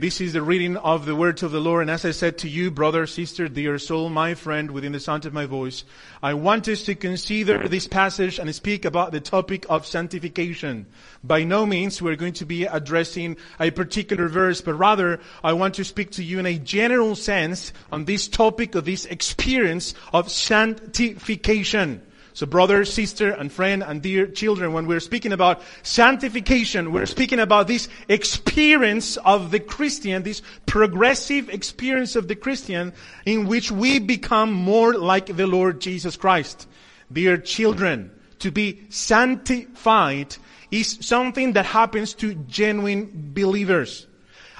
[0.00, 1.82] This is the reading of the words of the Lord.
[1.82, 5.26] And as I said to you, brother, sister, dear soul, my friend, within the sound
[5.26, 5.84] of my voice,
[6.22, 10.86] I want us to consider this passage and speak about the topic of sanctification.
[11.22, 15.74] By no means we're going to be addressing a particular verse, but rather I want
[15.74, 20.30] to speak to you in a general sense on this topic of this experience of
[20.30, 22.00] sanctification.
[22.32, 27.40] So brother, sister, and friend, and dear children, when we're speaking about sanctification, we're speaking
[27.40, 32.92] about this experience of the Christian, this progressive experience of the Christian
[33.26, 36.68] in which we become more like the Lord Jesus Christ.
[37.12, 40.36] Dear children, to be sanctified
[40.70, 44.06] is something that happens to genuine believers.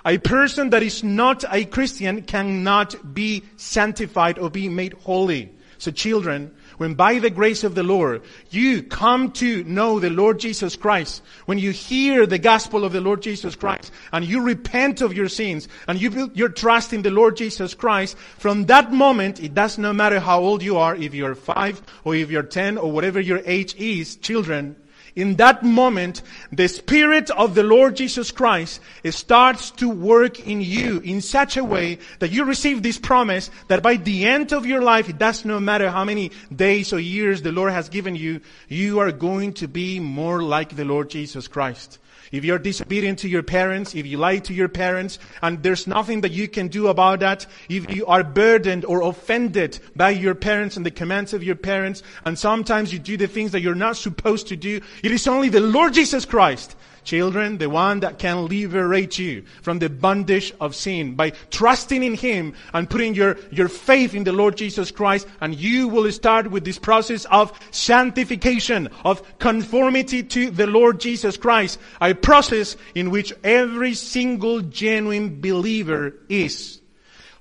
[0.05, 5.53] A person that is not a Christian cannot be sanctified or be made holy.
[5.79, 10.41] So children, when by the grace of the Lord, you come to know the Lord
[10.41, 15.03] Jesus Christ, when you hear the gospel of the Lord Jesus Christ, and you repent
[15.03, 18.95] of your sins, and you put your trust in the Lord Jesus Christ, from that
[18.95, 22.43] moment, it does not matter how old you are, if you're five, or if you're
[22.43, 24.75] ten, or whatever your age is, children,
[25.15, 26.23] in that moment,
[26.53, 28.81] the Spirit of the Lord Jesus Christ
[29.11, 33.83] starts to work in you in such a way that you receive this promise that
[33.83, 37.43] by the end of your life, it does not matter how many days or years
[37.43, 41.47] the Lord has given you, you are going to be more like the Lord Jesus
[41.47, 42.00] Christ.
[42.33, 46.21] If you're disobedient to your parents, if you lie to your parents, and there's nothing
[46.21, 50.77] that you can do about that, if you are burdened or offended by your parents
[50.77, 53.97] and the commands of your parents, and sometimes you do the things that you're not
[53.97, 58.47] supposed to do, it is only the Lord Jesus Christ Children, the one that can
[58.47, 63.69] liberate you from the bondage of sin by trusting in Him and putting your, your
[63.69, 68.89] faith in the Lord Jesus Christ, and you will start with this process of sanctification,
[69.05, 76.15] of conformity to the Lord Jesus Christ, a process in which every single genuine believer
[76.29, 76.81] is.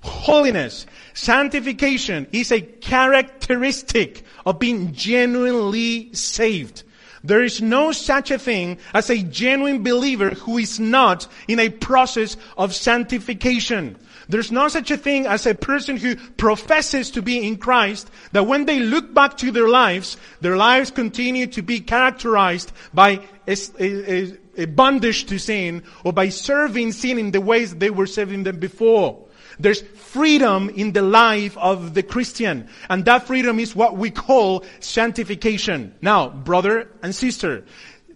[0.02, 6.84] Holiness, sanctification is a characteristic of being genuinely saved.
[7.22, 11.68] There is no such a thing as a genuine believer who is not in a
[11.68, 13.96] process of sanctification.
[14.28, 18.46] There's no such a thing as a person who professes to be in Christ that
[18.46, 23.56] when they look back to their lives, their lives continue to be characterized by a,
[23.78, 28.44] a, a bondage to sin or by serving sin in the ways they were serving
[28.44, 29.26] them before.
[29.62, 32.68] There's freedom in the life of the Christian.
[32.88, 35.94] And that freedom is what we call sanctification.
[36.02, 37.64] Now, brother and sister,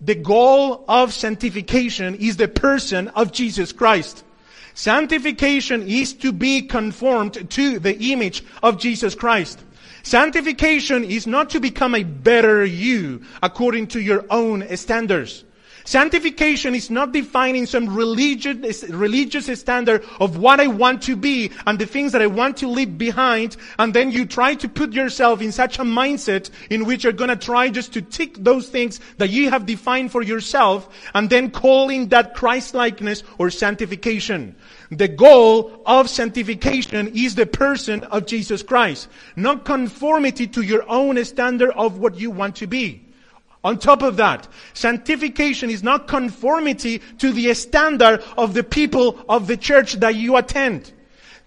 [0.00, 4.24] the goal of sanctification is the person of Jesus Christ.
[4.74, 9.60] Sanctification is to be conformed to the image of Jesus Christ.
[10.02, 15.44] Sanctification is not to become a better you according to your own standards.
[15.86, 21.78] Sanctification is not defining some religious, religious standard of what I want to be and
[21.78, 23.58] the things that I want to leave behind.
[23.78, 27.28] And then you try to put yourself in such a mindset in which you're going
[27.28, 31.50] to try just to tick those things that you have defined for yourself and then
[31.50, 34.56] calling that Christ-likeness or sanctification.
[34.90, 41.22] The goal of sanctification is the person of Jesus Christ, not conformity to your own
[41.26, 43.03] standard of what you want to be.
[43.64, 49.46] On top of that, sanctification is not conformity to the standard of the people of
[49.46, 50.92] the church that you attend.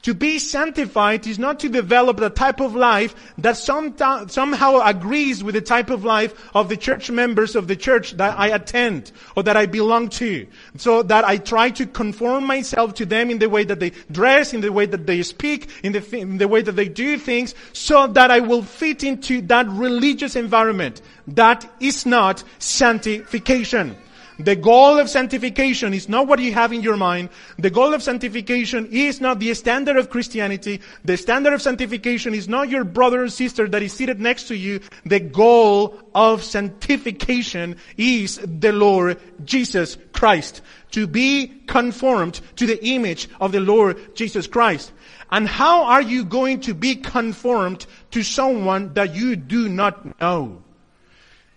[0.04, 3.96] To be sanctified is not to develop the type of life that some,
[4.30, 8.40] somehow agrees with the type of life of the church members of the church that
[8.40, 10.48] I attend or that I belong to.
[10.78, 14.54] So that I try to conform myself to them in the way that they dress,
[14.54, 17.54] in the way that they speak, in the, in the way that they do things,
[17.74, 21.02] so that I will fit into that religious environment.
[21.28, 23.98] That is not sanctification.
[24.40, 27.30] The goal of sanctification is not what you have in your mind.
[27.58, 30.82] The goal of sanctification is not the standard of Christianity.
[31.04, 34.56] The standard of sanctification is not your brother or sister that is seated next to
[34.56, 34.80] you.
[35.06, 40.62] The goal of sanctification is the Lord Jesus Christ.
[40.92, 44.94] To be conformed to the image of the Lord Jesus Christ.
[45.32, 50.64] And how are you going to be conformed to someone that you do not know?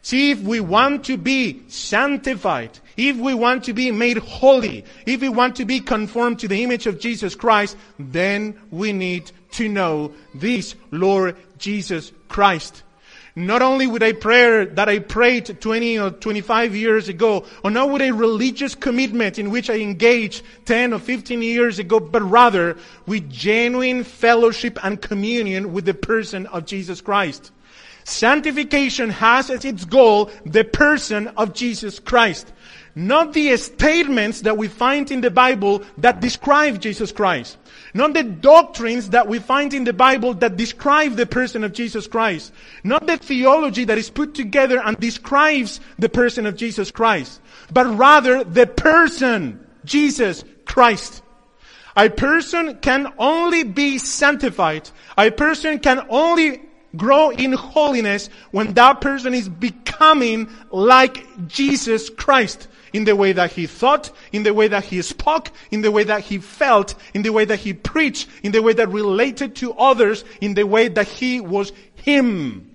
[0.02, 5.20] See, if we want to be sanctified, if we want to be made holy, if
[5.20, 9.68] we want to be conformed to the image of Jesus Christ, then we need to
[9.68, 12.82] know this Lord Jesus Christ.
[13.36, 17.90] Not only with a prayer that I prayed 20 or 25 years ago, or not
[17.90, 22.76] with a religious commitment in which I engaged 10 or 15 years ago, but rather
[23.06, 27.52] with genuine fellowship and communion with the person of Jesus Christ.
[28.10, 32.52] Sanctification has as its goal the person of Jesus Christ.
[32.94, 37.56] Not the statements that we find in the Bible that describe Jesus Christ.
[37.94, 42.06] Not the doctrines that we find in the Bible that describe the person of Jesus
[42.06, 42.52] Christ.
[42.82, 47.40] Not the theology that is put together and describes the person of Jesus Christ.
[47.72, 51.22] But rather the person, Jesus Christ.
[51.96, 54.88] A person can only be sanctified.
[55.16, 56.62] A person can only
[56.96, 63.52] grow in holiness when that person is becoming like Jesus Christ in the way that
[63.52, 67.22] he thought, in the way that he spoke, in the way that he felt, in
[67.22, 70.88] the way that he preached, in the way that related to others, in the way
[70.88, 72.69] that he was him.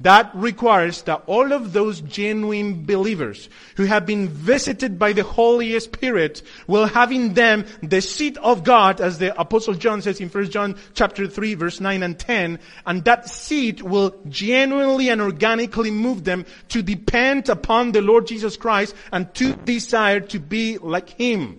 [0.00, 5.78] That requires that all of those genuine believers who have been visited by the Holy
[5.80, 10.28] Spirit will have in them the seed of God, as the Apostle John says in
[10.28, 15.90] 1 John chapter 3 verse 9 and 10, and that seed will genuinely and organically
[15.90, 21.10] move them to depend upon the Lord Jesus Christ and to desire to be like
[21.10, 21.58] Him.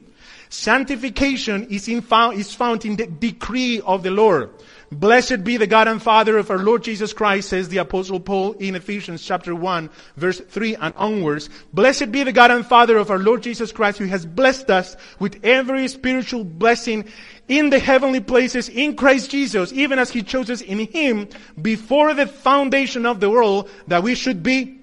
[0.49, 4.49] Sanctification is, found, is found in the decree of the Lord.
[4.91, 8.53] Blessed be the God and Father of our Lord Jesus Christ, says the apostle Paul
[8.53, 11.49] in Ephesians chapter 1, verse 3 and onwards.
[11.73, 14.97] Blessed be the God and Father of our Lord Jesus Christ, who has blessed us
[15.19, 17.05] with every spiritual blessing
[17.47, 21.27] in the heavenly places in Christ Jesus, even as he chose us in him
[21.61, 24.79] before the foundation of the world, that we should be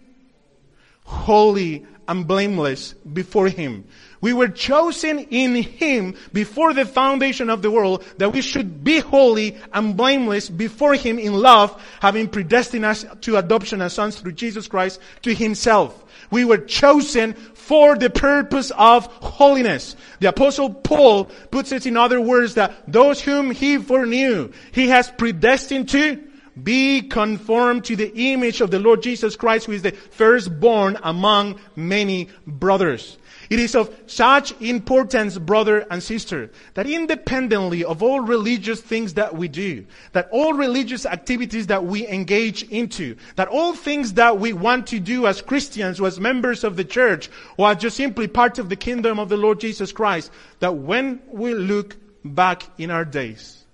[1.04, 3.84] holy and blameless before him.
[4.20, 9.00] We were chosen in Him before the foundation of the world that we should be
[9.00, 14.32] holy and blameless before Him in love, having predestined us to adoption as sons through
[14.32, 16.04] Jesus Christ to Himself.
[16.30, 19.96] We were chosen for the purpose of holiness.
[20.20, 25.10] The apostle Paul puts it in other words that those whom He foreknew, He has
[25.10, 26.22] predestined to
[26.60, 31.60] be conformed to the image of the Lord Jesus Christ, who is the firstborn among
[31.76, 33.18] many brothers.
[33.48, 39.36] It is of such importance, brother and sister, that independently of all religious things that
[39.36, 44.52] we do, that all religious activities that we engage into, that all things that we
[44.52, 48.26] want to do as Christians or as members of the church, or as just simply
[48.26, 52.90] part of the kingdom of the Lord Jesus Christ, that when we look back in
[52.90, 53.65] our days,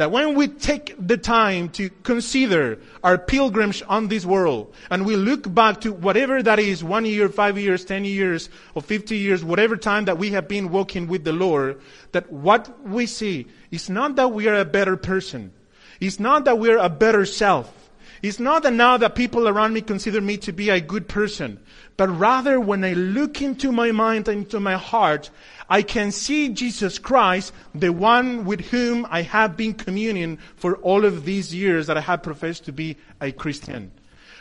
[0.00, 5.14] that when we take the time to consider our pilgrimage on this world and we
[5.14, 9.44] look back to whatever that is, one year, five years, ten years, or fifty years,
[9.44, 11.82] whatever time that we have been walking with the Lord,
[12.12, 15.52] that what we see is not that we are a better person.
[16.00, 17.70] It's not that we're a better self.
[18.22, 21.58] It's not that now that people around me consider me to be a good person,
[21.96, 25.30] but rather when I look into my mind and into my heart,
[25.70, 31.06] I can see Jesus Christ, the one with whom I have been communing for all
[31.06, 33.90] of these years that I have professed to be a Christian.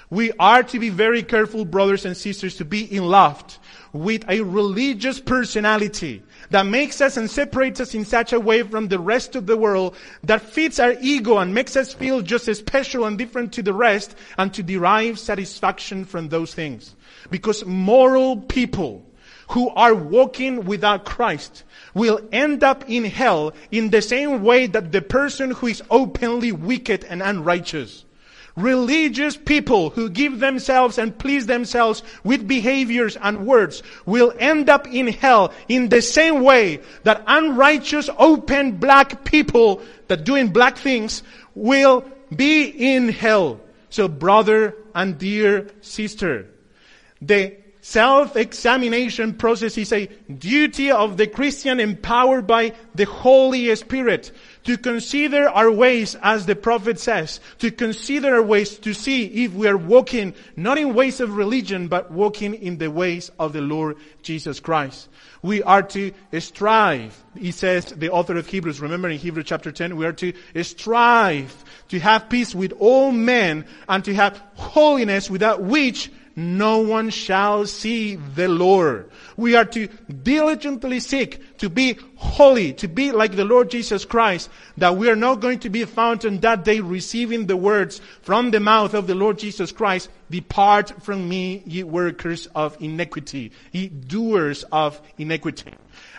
[0.09, 3.59] We are to be very careful, brothers and sisters, to be in love
[3.93, 8.87] with a religious personality that makes us and separates us in such a way from
[8.87, 12.59] the rest of the world that feeds our ego and makes us feel just as
[12.59, 16.95] special and different to the rest and to derive satisfaction from those things.
[17.29, 19.05] Because moral people
[19.49, 21.63] who are walking without Christ
[21.93, 26.51] will end up in hell in the same way that the person who is openly
[26.51, 28.05] wicked and unrighteous.
[28.59, 34.85] Religious people who give themselves and please themselves with behaviors and words will end up
[34.87, 41.23] in hell in the same way that unrighteous open black people that doing black things
[41.55, 42.03] will
[42.35, 43.61] be in hell.
[43.89, 46.47] So brother and dear sister,
[47.21, 54.31] the self-examination process is a duty of the Christian empowered by the Holy Spirit
[54.63, 59.53] to consider our ways as the prophet says, to consider our ways to see if
[59.53, 63.61] we are walking not in ways of religion, but walking in the ways of the
[63.61, 65.07] Lord Jesus Christ.
[65.41, 69.95] We are to strive, he says, the author of Hebrews, remember in Hebrews chapter 10,
[69.95, 75.61] we are to strive to have peace with all men and to have holiness without
[75.61, 79.11] which no one shall see the Lord.
[79.35, 79.87] We are to
[80.23, 85.15] diligently seek to be holy, to be like the Lord Jesus Christ, that we are
[85.15, 89.07] not going to be found on that day receiving the words from the mouth of
[89.07, 95.73] the Lord Jesus Christ, depart from me, ye workers of iniquity, ye doers of iniquity.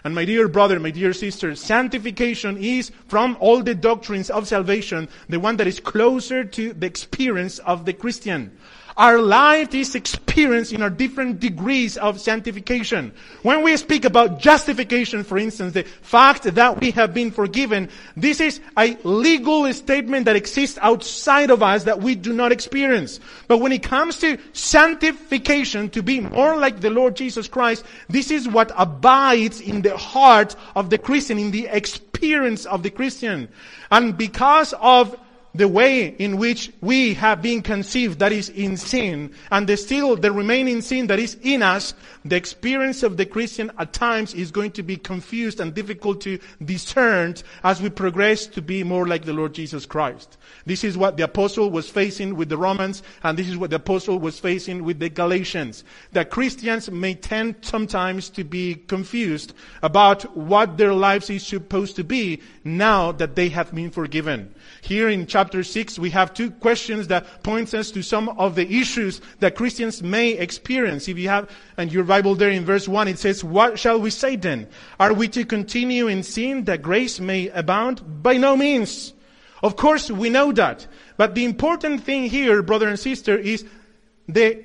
[0.05, 5.09] And my dear brother, my dear sister, sanctification is from all the doctrines of salvation,
[5.29, 8.57] the one that is closer to the experience of the Christian.
[9.01, 13.15] Our life is experienced in our different degrees of sanctification.
[13.41, 18.41] When we speak about justification, for instance, the fact that we have been forgiven, this
[18.41, 23.21] is a legal statement that exists outside of us that we do not experience.
[23.49, 28.31] But when it comes to sanctification, to be more like the Lord Jesus Christ, this
[28.31, 33.49] is what abides in the heart of the Christian, in the experience of the Christian.
[33.91, 35.19] And because of
[35.55, 40.17] the way in which we have been conceived that is in sin and the still
[40.17, 44.51] the remaining sin that is in us the experience of the christian at times is
[44.51, 49.25] going to be confused and difficult to discern as we progress to be more like
[49.25, 50.39] the lord jesus christ.
[50.67, 53.77] This is what the apostle was facing with the romans and this is what the
[53.77, 55.85] apostle was facing with the galatians.
[56.13, 59.53] That christians may tend sometimes to be confused
[59.83, 65.09] about what their lives is supposed to be now that they have been forgiven here
[65.09, 69.21] in chapter 6, we have two questions that points us to some of the issues
[69.41, 71.09] that Christians may experience.
[71.09, 74.11] If you have, and your Bible there in verse 1, it says, What shall we
[74.11, 74.69] say then?
[74.99, 78.23] Are we to continue in sin that grace may abound?
[78.23, 79.13] By no means.
[79.63, 80.87] Of course, we know that.
[81.17, 83.65] But the important thing here, brother and sister, is
[84.27, 84.65] the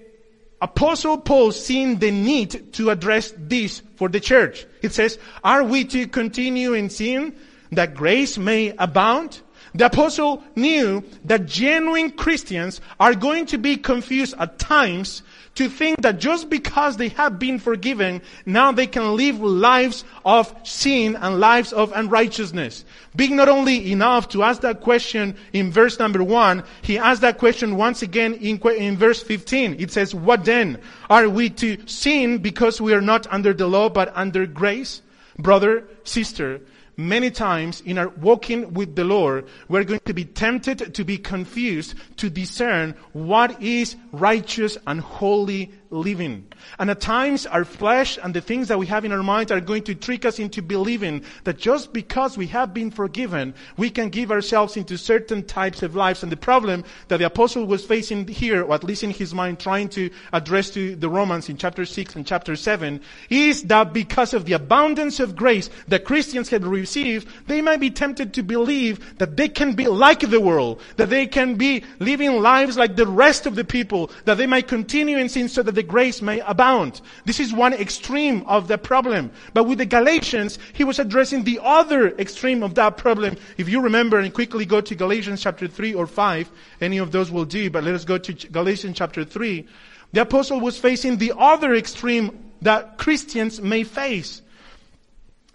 [0.61, 4.65] Apostle Paul seeing the need to address this for the church.
[4.81, 7.35] It says, Are we to continue in sin
[7.71, 9.41] that grace may abound?
[9.75, 15.21] The apostle knew that genuine Christians are going to be confused at times
[15.55, 20.53] to think that just because they have been forgiven, now they can live lives of
[20.63, 22.85] sin and lives of unrighteousness.
[23.17, 27.37] Being not only enough to ask that question in verse number one, he asked that
[27.37, 29.75] question once again in, in verse 15.
[29.77, 30.79] It says, what then?
[31.09, 35.01] Are we to sin because we are not under the law but under grace?
[35.37, 36.61] Brother, sister,
[36.97, 41.17] many times in our walking with the Lord, we're going to be tempted to be
[41.17, 46.47] confused to discern what is righteous and holy living.
[46.79, 49.61] And at times our flesh and the things that we have in our mind are
[49.61, 54.09] going to trick us into believing that just because we have been forgiven, we can
[54.09, 56.23] give ourselves into certain types of lives.
[56.23, 59.59] And the problem that the apostle was facing here, or at least in his mind
[59.59, 62.99] trying to address to the Romans in chapter 6 and chapter 7,
[63.29, 67.91] is that because of the abundance of grace that Christians had received, they might be
[67.91, 72.41] tempted to believe that they can be like the world, that they can be living
[72.41, 75.74] lives like the rest of the people, that they might continue in sin so that
[75.75, 77.01] the grace may abound.
[77.25, 79.31] This is one extreme of the problem.
[79.53, 83.37] But with the Galatians, he was addressing the other extreme of that problem.
[83.57, 86.51] If you remember and quickly go to Galatians chapter 3 or 5,
[86.81, 89.67] any of those will do, but let us go to Galatians chapter 3.
[90.13, 94.41] The apostle was facing the other extreme that Christians may face.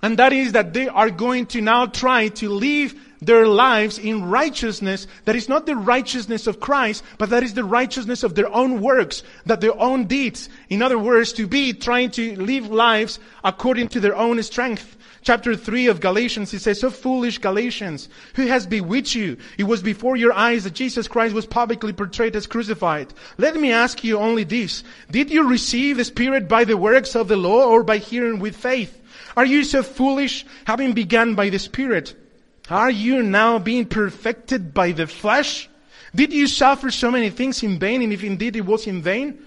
[0.02, 4.24] And that is that they are going to now try to live their lives in
[4.30, 8.52] righteousness that is not the righteousness of Christ, but that is the righteousness of their
[8.52, 10.48] own works, that their own deeds.
[10.68, 14.96] In other words, to be trying to live lives according to their own strength.
[15.22, 19.36] Chapter 3 of Galatians, he says, So foolish Galatians, who has bewitched you?
[19.58, 23.12] It was before your eyes that Jesus Christ was publicly portrayed as crucified.
[23.36, 24.82] Let me ask you only this.
[25.10, 28.56] Did you receive the Spirit by the works of the law or by hearing with
[28.56, 28.98] faith?
[29.36, 32.14] Are you so foolish, having begun by the Spirit?
[32.70, 35.68] Are you now being perfected by the flesh?
[36.14, 38.00] Did you suffer so many things in vain?
[38.00, 39.40] And if indeed it was in vain,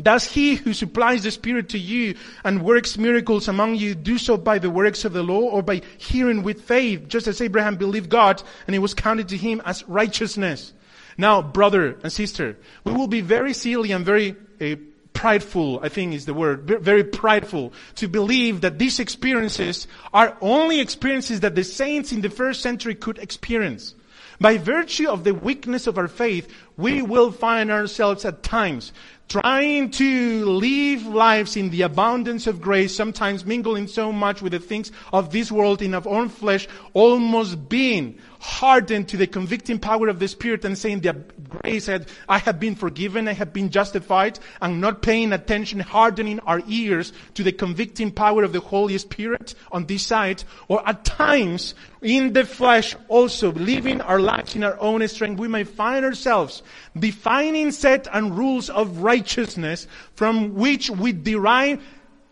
[0.00, 4.36] does he who supplies the Spirit to you and works miracles among you do so
[4.36, 8.10] by the works of the law or by hearing with faith, just as Abraham believed
[8.10, 10.72] God and it was counted to him as righteousness?
[11.18, 14.76] Now, brother and sister, we will be very silly and very uh,
[15.12, 20.80] prideful, I think is the word, very prideful, to believe that these experiences are only
[20.80, 23.94] experiences that the saints in the first century could experience.
[24.40, 28.92] By virtue of the weakness of our faith, we will find ourselves at times
[29.28, 34.58] trying to live lives in the abundance of grace, sometimes mingling so much with the
[34.58, 40.08] things of this world in our own flesh, almost being hardened to the convicting power
[40.08, 41.14] of the Spirit and saying the
[41.52, 46.40] grace said, I have been forgiven, I have been justified, and not paying attention, hardening
[46.40, 51.04] our ears to the convicting power of the Holy Spirit on this side, or at
[51.04, 56.04] times in the flesh also living our lives in our own strength, we may find
[56.04, 56.62] ourselves
[56.98, 61.80] defining set and rules of righteousness from which we derive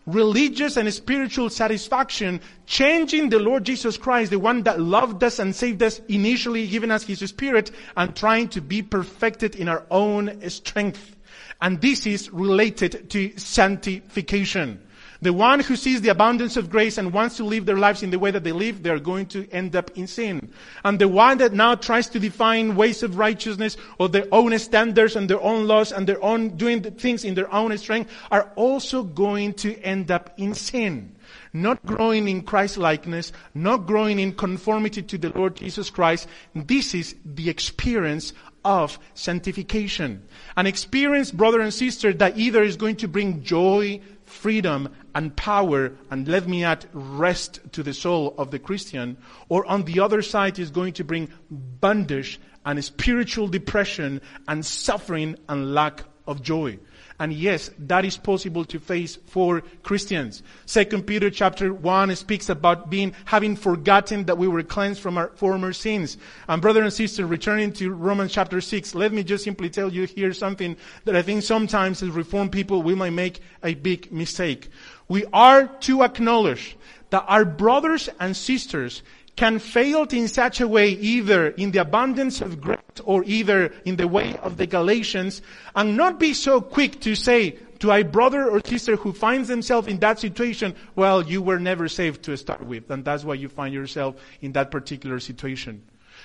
[0.05, 5.55] religious and spiritual satisfaction, changing the Lord Jesus Christ, the one that loved us and
[5.55, 10.49] saved us initially, giving us His Spirit, and trying to be perfected in our own
[10.49, 11.15] strength.
[11.61, 14.81] And this is related to sanctification.
[15.21, 18.09] The one who sees the abundance of grace and wants to live their lives in
[18.09, 20.51] the way that they live, they are going to end up in sin.
[20.83, 25.15] And the one that now tries to define ways of righteousness or their own standards
[25.15, 29.03] and their own laws and their own doing things in their own strength are also
[29.03, 31.15] going to end up in sin
[31.53, 36.27] not growing in Christ likeness, not growing in conformity to the Lord Jesus Christ.
[36.55, 40.23] This is the experience of sanctification.
[40.55, 43.99] An experience, brother and sister, that either is going to bring joy,
[44.31, 49.17] freedom and power and let me add rest to the soul of the Christian,
[49.49, 55.35] or on the other side is going to bring bondage and spiritual depression and suffering
[55.49, 56.79] and lack of joy.
[57.21, 60.41] And yes, that is possible to face for Christians.
[60.65, 65.27] Second Peter chapter 1 speaks about being, having forgotten that we were cleansed from our
[65.35, 66.17] former sins.
[66.47, 70.07] And brother and sister, returning to Romans chapter 6, let me just simply tell you
[70.07, 70.75] here something
[71.05, 74.69] that I think sometimes as reformed people we might make a big mistake.
[75.07, 76.75] We are to acknowledge
[77.11, 79.03] that our brothers and sisters
[79.41, 83.95] can fail in such a way either in the abundance of grace or either in
[83.95, 85.41] the way of the Galatians
[85.75, 89.87] and not be so quick to say to a brother or sister who finds themselves
[89.87, 93.49] in that situation, well, you were never saved to start with and that's why you
[93.49, 95.81] find yourself in that particular situation.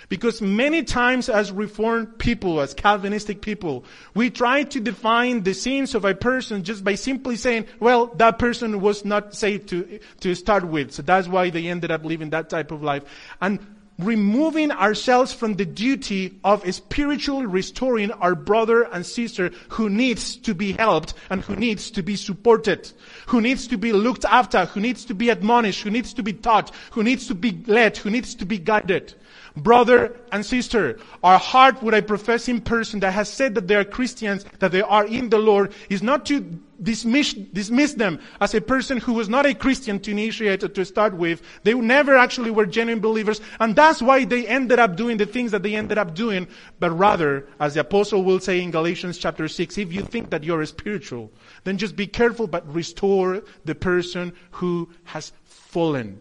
[0.09, 3.85] Because many times as Reformed people, as Calvinistic people,
[4.15, 8.39] we try to define the sins of a person just by simply saying, well, that
[8.39, 10.93] person was not saved to, to start with.
[10.93, 13.03] So that's why they ended up living that type of life.
[13.41, 13.59] And
[13.99, 20.55] removing ourselves from the duty of spiritually restoring our brother and sister who needs to
[20.55, 22.93] be helped and who needs to be supported,
[23.27, 26.33] who needs to be looked after, who needs to be admonished, who needs to be
[26.33, 29.15] taught, who needs to be led, who needs to be guided
[29.57, 33.85] brother and sister, our heart with a professing person that has said that they are
[33.85, 36.41] Christians, that they are in the Lord, is not to
[36.83, 40.85] dismiss, dismiss them as a person who was not a Christian to initiate or to
[40.85, 41.43] start with.
[41.63, 45.52] They never actually were genuine believers, and that's why they ended up doing the things
[45.52, 46.49] that they ended up doing.
[46.78, 50.45] But rather, as the apostle will say in Galatians chapter 6, if you think that
[50.45, 51.33] you're spiritual,
[51.65, 56.21] then just be careful but restore the person who has fallen.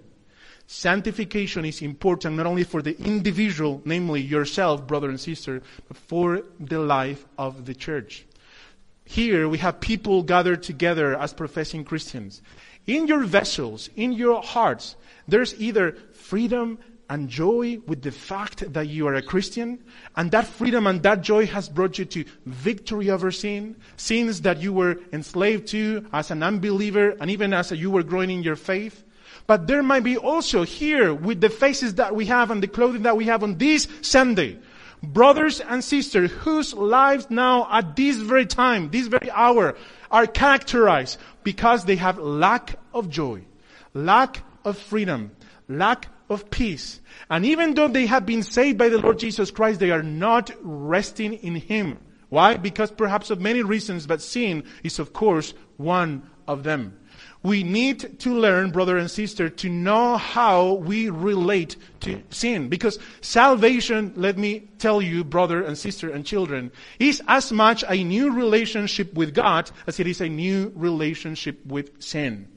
[0.67, 6.41] Sanctification is important not only for the individual, namely yourself, brother and sister, but for
[6.59, 8.25] the life of the church.
[9.05, 12.41] Here we have people gathered together as professing Christians.
[12.87, 14.95] In your vessels, in your hearts,
[15.27, 19.83] there's either freedom and joy with the fact that you are a Christian,
[20.15, 24.59] and that freedom and that joy has brought you to victory over sin, sins that
[24.59, 28.55] you were enslaved to as an unbeliever, and even as you were growing in your
[28.55, 29.03] faith.
[29.47, 33.03] But there might be also here with the faces that we have and the clothing
[33.03, 34.57] that we have on this Sunday,
[35.03, 39.75] brothers and sisters whose lives now at this very time, this very hour
[40.09, 43.41] are characterized because they have lack of joy,
[43.93, 45.31] lack of freedom,
[45.67, 46.99] lack of peace.
[47.29, 50.51] And even though they have been saved by the Lord Jesus Christ, they are not
[50.61, 51.99] resting in Him.
[52.29, 52.57] Why?
[52.57, 56.97] Because perhaps of many reasons, but sin is of course one of them.
[57.45, 62.69] We need to learn, brother and sister, to know how we relate to sin.
[62.69, 68.03] Because salvation, let me tell you, brother and sister and children, is as much a
[68.03, 72.47] new relationship with God as it is a new relationship with sin.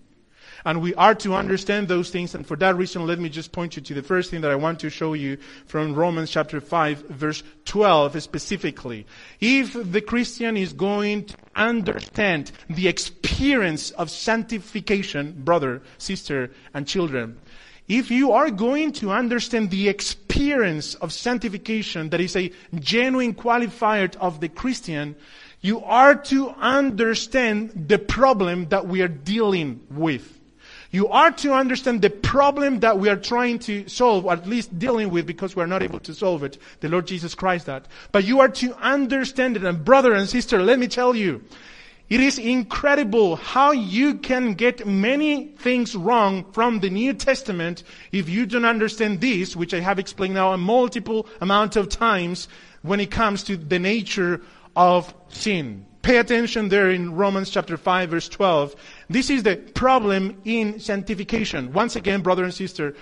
[0.65, 2.35] And we are to understand those things.
[2.35, 4.57] And for that reason, let me just point you to the first thing that I
[4.57, 9.07] want to show you from Romans chapter 5 verse 12 specifically.
[9.41, 17.39] If the Christian is going to understand the experience of sanctification, brother, sister, and children,
[17.89, 24.15] if you are going to understand the experience of sanctification that is a genuine qualifier
[24.17, 25.17] of the Christian,
[25.63, 30.38] you are to understand the problem that we are dealing with.
[30.91, 34.79] You are to understand the problem that we are trying to solve, or at least
[34.79, 36.57] dealing with because we are not able to solve it.
[36.81, 37.87] The Lord Jesus Christ that.
[38.11, 39.65] But you are to understand it.
[39.65, 41.45] And brother and sister, let me tell you,
[42.09, 48.31] it is incredible how you can get many things wrong from the New Testament if
[48.31, 52.49] you don't understand this, which I have explained now a multiple amount of times
[52.81, 54.41] when it comes to the nature
[54.75, 55.85] of sin.
[56.09, 58.75] Pay attention there in Romans chapter 5 verse 12.
[59.11, 61.75] This is the problem in sanctification.
[61.75, 62.95] Once again, brother and sister,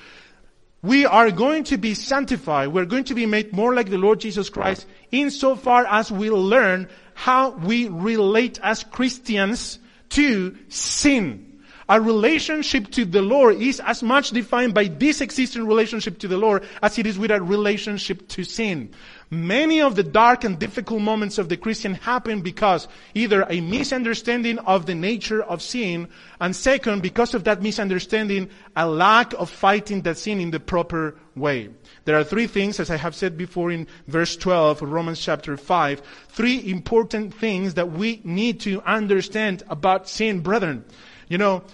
[0.83, 2.73] we are going to be sanctified.
[2.73, 6.89] We're going to be made more like the Lord Jesus Christ insofar as we learn
[7.15, 11.46] how we relate as Christians to sin.
[11.89, 16.37] Our relationship to the Lord is as much defined by this existing relationship to the
[16.37, 18.91] Lord as it is with our relationship to sin.
[19.31, 24.59] Many of the dark and difficult moments of the Christian happen because either a misunderstanding
[24.61, 26.09] of the nature of sin,
[26.41, 31.17] and second, because of that misunderstanding, a lack of fighting that sin in the proper
[31.37, 31.71] way.
[32.05, 35.57] There are three things, as I have said before in verse 12 of Romans chapter
[35.57, 40.85] 5, three important things that we need to understand about sin, brethren.
[41.29, 41.65] You know,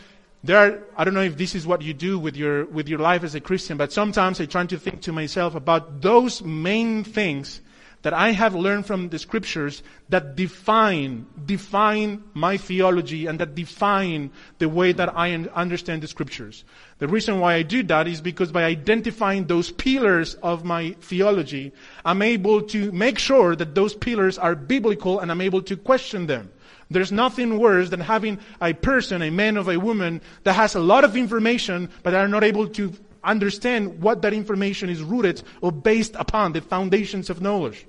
[0.44, 2.98] there are, I don't know if this is what you do with your, with your
[2.98, 7.04] life as a Christian, but sometimes I try to think to myself about those main
[7.04, 7.60] things
[8.02, 14.32] that I have learned from the scriptures that define, define my theology and that define
[14.58, 16.64] the way that I understand the scriptures.
[16.98, 21.72] The reason why I do that is because by identifying those pillars of my theology,
[22.04, 26.26] I'm able to make sure that those pillars are biblical and I'm able to question
[26.26, 26.50] them.
[26.92, 30.80] There's nothing worse than having a person, a man or a woman, that has a
[30.80, 32.92] lot of information, but are not able to
[33.24, 37.86] understand what that information is rooted or based upon, the foundations of knowledge.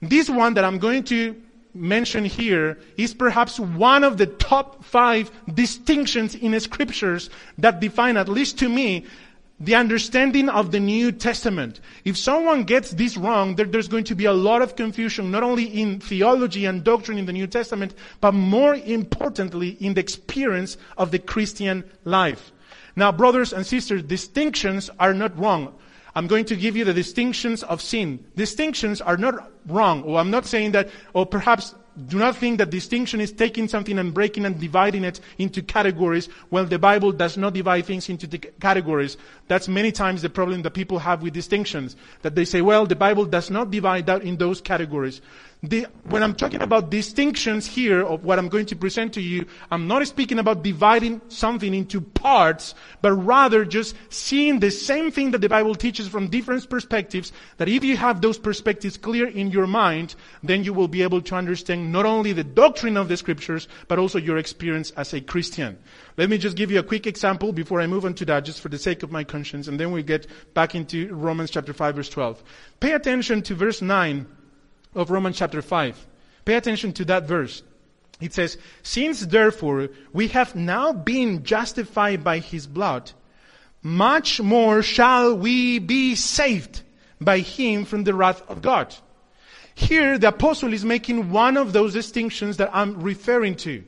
[0.00, 1.40] This one that I'm going to
[1.74, 8.28] mention here is perhaps one of the top five distinctions in scriptures that define, at
[8.28, 9.06] least to me,
[9.60, 11.80] the understanding of the New Testament.
[12.04, 15.42] If someone gets this wrong, there, there's going to be a lot of confusion, not
[15.42, 20.78] only in theology and doctrine in the New Testament, but more importantly, in the experience
[20.96, 22.52] of the Christian life.
[22.96, 25.74] Now, brothers and sisters, distinctions are not wrong.
[26.14, 28.24] I'm going to give you the distinctions of sin.
[28.34, 30.02] Distinctions are not wrong.
[30.02, 31.74] Or I'm not saying that, or perhaps
[32.06, 36.28] do not think that distinction is taking something and breaking and dividing it into categories.
[36.50, 39.16] Well, the Bible does not divide things into the categories.
[39.48, 41.96] That's many times the problem that people have with distinctions.
[42.22, 45.20] That they say, well, the Bible does not divide that in those categories.
[45.62, 49.44] The, when I'm talking about distinctions here of what I'm going to present to you,
[49.70, 55.32] I'm not speaking about dividing something into parts, but rather just seeing the same thing
[55.32, 59.50] that the Bible teaches from different perspectives, that if you have those perspectives clear in
[59.50, 63.18] your mind, then you will be able to understand not only the doctrine of the
[63.18, 65.78] scriptures, but also your experience as a Christian.
[66.16, 68.62] Let me just give you a quick example before I move on to that, just
[68.62, 71.96] for the sake of my conscience, and then we get back into Romans chapter 5
[71.96, 72.42] verse 12.
[72.80, 74.26] Pay attention to verse 9
[74.94, 76.06] of Romans chapter 5.
[76.44, 77.62] Pay attention to that verse.
[78.20, 83.12] It says, Since therefore we have now been justified by his blood,
[83.82, 86.82] much more shall we be saved
[87.20, 88.94] by him from the wrath of God.
[89.74, 93.82] Here the apostle is making one of those distinctions that I'm referring to.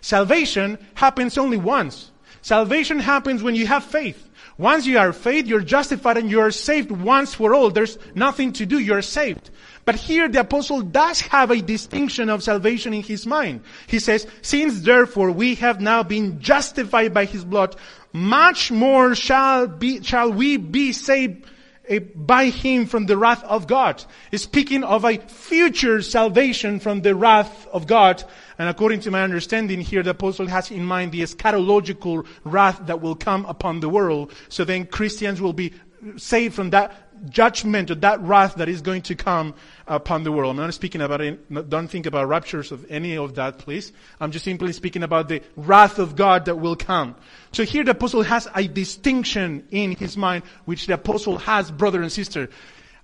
[0.00, 2.12] Salvation happens only once.
[2.42, 4.27] Salvation happens when you have faith.
[4.58, 7.70] Once you are faith, you're justified and you are saved once for all.
[7.70, 8.80] There's nothing to do.
[8.80, 9.50] You're saved.
[9.84, 13.62] But here the apostle does have a distinction of salvation in his mind.
[13.86, 17.76] He says, since therefore we have now been justified by his blood,
[18.12, 21.46] much more shall be, shall we be saved
[21.88, 24.04] eh, by him from the wrath of God.
[24.32, 28.24] He's speaking of a future salvation from the wrath of God.
[28.58, 33.00] And according to my understanding here, the apostle has in mind the eschatological wrath that
[33.00, 34.32] will come upon the world.
[34.48, 35.72] So then Christians will be
[36.16, 39.54] saved from that judgment or that wrath that is going to come
[39.88, 40.56] upon the world.
[40.56, 43.92] I'm not speaking about it, don't think about raptures of any of that, please.
[44.20, 47.16] I'm just simply speaking about the wrath of God that will come.
[47.50, 52.02] So here the apostle has a distinction in his mind, which the apostle has, brother
[52.02, 52.50] and sister.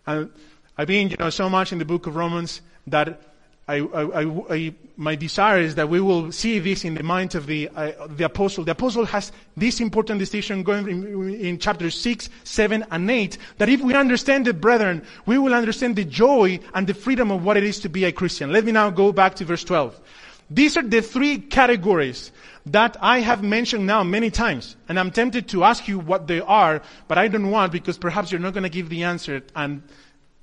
[0.06, 0.30] I've
[0.86, 3.20] been, you know, so much in the book of Romans that
[3.66, 7.46] I, I, I, my desire is that we will see this in the mind of
[7.46, 8.62] the, uh, the apostle.
[8.62, 13.70] The apostle has this important distinction going in, in chapter 6, 7, and 8, that
[13.70, 17.56] if we understand it, brethren, we will understand the joy and the freedom of what
[17.56, 18.52] it is to be a Christian.
[18.52, 19.98] Let me now go back to verse 12.
[20.50, 22.32] These are the three categories
[22.66, 24.76] that I have mentioned now many times.
[24.90, 28.30] And I'm tempted to ask you what they are, but I don't want because perhaps
[28.30, 29.82] you're not going to give the answer and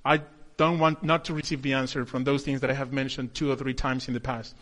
[0.04, 0.22] I
[0.62, 3.52] don't want not to receive the answer from those things that I have mentioned two
[3.52, 4.56] or three times in the past.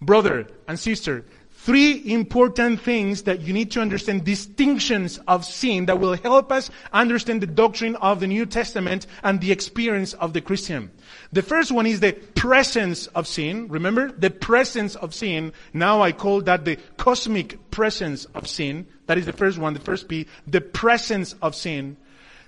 [0.00, 6.00] Brother and sister, three important things that you need to understand distinctions of sin that
[6.00, 10.40] will help us understand the doctrine of the New Testament and the experience of the
[10.40, 10.90] Christian.
[11.32, 13.68] The first one is the presence of sin.
[13.68, 14.10] Remember?
[14.10, 15.52] The presence of sin.
[15.74, 18.86] Now I call that the cosmic presence of sin.
[19.06, 20.26] That is the first one, the first P.
[20.46, 21.98] The presence of sin.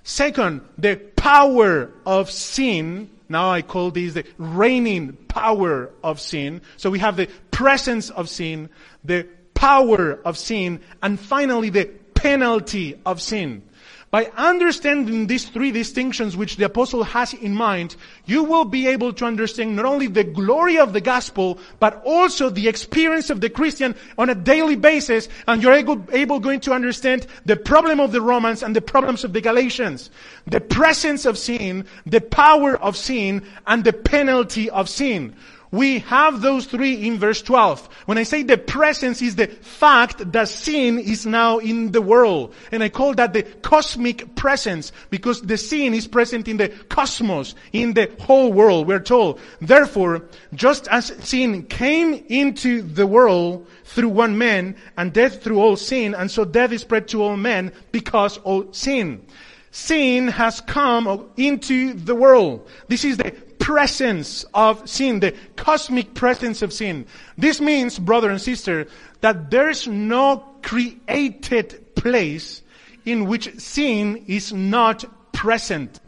[0.04, 3.10] Second, the power of sin.
[3.28, 6.60] Now I call this the reigning power of sin.
[6.76, 8.68] So we have the presence of sin,
[9.02, 13.62] the power of sin, and finally the penalty of sin.
[14.14, 17.96] By understanding these three distinctions which the apostle has in mind,
[18.26, 22.48] you will be able to understand not only the glory of the gospel, but also
[22.48, 26.72] the experience of the Christian on a daily basis, and you're able, able going to
[26.72, 30.10] understand the problem of the Romans and the problems of the Galatians.
[30.46, 35.34] The presence of sin, the power of sin, and the penalty of sin.
[35.74, 37.88] We have those three in verse 12.
[38.06, 42.54] When I say the presence is the fact that sin is now in the world.
[42.70, 47.56] And I call that the cosmic presence because the sin is present in the cosmos,
[47.72, 49.40] in the whole world, we're told.
[49.60, 50.22] Therefore,
[50.54, 56.14] just as sin came into the world through one man and death through all sin,
[56.14, 59.26] and so death is spread to all men because all sin
[59.74, 62.68] sin has come into the world.
[62.86, 67.06] This is the presence of sin, the cosmic presence of sin.
[67.38, 68.86] This means, brother and sister,
[69.22, 72.60] that there's no created place
[73.06, 75.98] in which sin is not present.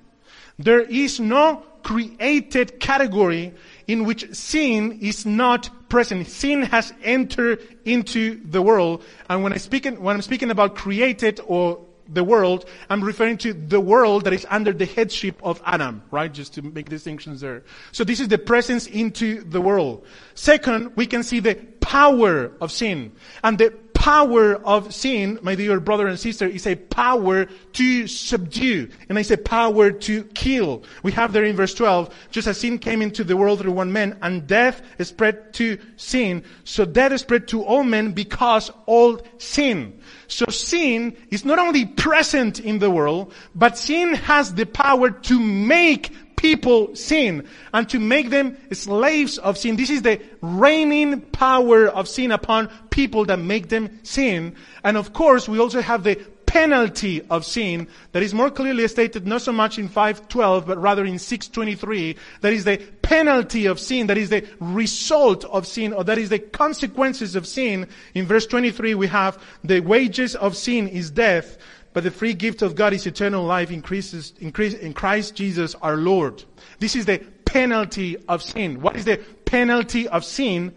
[0.59, 3.55] There is no created category
[3.87, 6.27] in which sin is not present.
[6.27, 9.03] Sin has entered into the world.
[9.31, 13.53] And when I speak, when I'm speaking about created or the world, I'm referring to
[13.53, 16.33] the world that is under the headship of Adam, right?
[16.33, 17.63] Just to make distinctions there.
[17.93, 20.07] So this is the presence into the world.
[20.35, 23.13] Second, we can see the power of sin.
[23.45, 23.73] And the
[24.07, 28.89] power of sin, my dear brother and sister, is a power to subdue.
[29.09, 30.85] And I say power to kill.
[31.03, 33.93] We have there in verse 12, just as sin came into the world through one
[33.93, 40.01] man, and death spread to sin, so death spread to all men because all sin.
[40.29, 45.41] So sin is not only present in the world, but sin has the power to
[45.41, 49.77] make people sin and to make them slaves of sin.
[49.77, 54.55] This is the reigning power of sin upon people that make them sin.
[54.85, 59.27] And of course, we also have the penalty of sin that is more clearly stated
[59.27, 64.07] not so much in 512 but rather in 623 that is the penalty of sin
[64.07, 68.47] that is the result of sin or that is the consequences of sin in verse
[68.47, 71.59] 23 we have the wages of sin is death
[71.97, 75.97] but the free gift of God is eternal life increases, increase, in Christ Jesus our
[75.97, 76.45] Lord.
[76.79, 78.83] This is the penalty of sin.
[78.83, 80.75] What is the penalty of sin?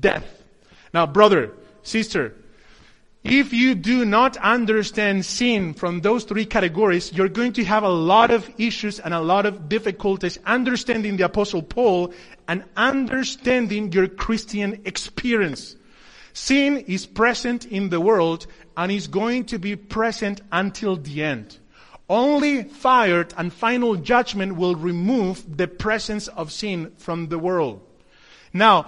[0.00, 0.44] Death.
[0.92, 2.36] Now, brother, sister,
[3.24, 7.88] if you do not understand sin from those three categories, you're going to have a
[7.88, 12.12] lot of issues and a lot of difficulties understanding the apostle Paul
[12.46, 15.76] and understanding your Christian experience.
[16.42, 21.58] Sin is present in the world and is going to be present until the end.
[22.08, 27.82] Only fire and final judgment will remove the presence of sin from the world.
[28.54, 28.86] Now,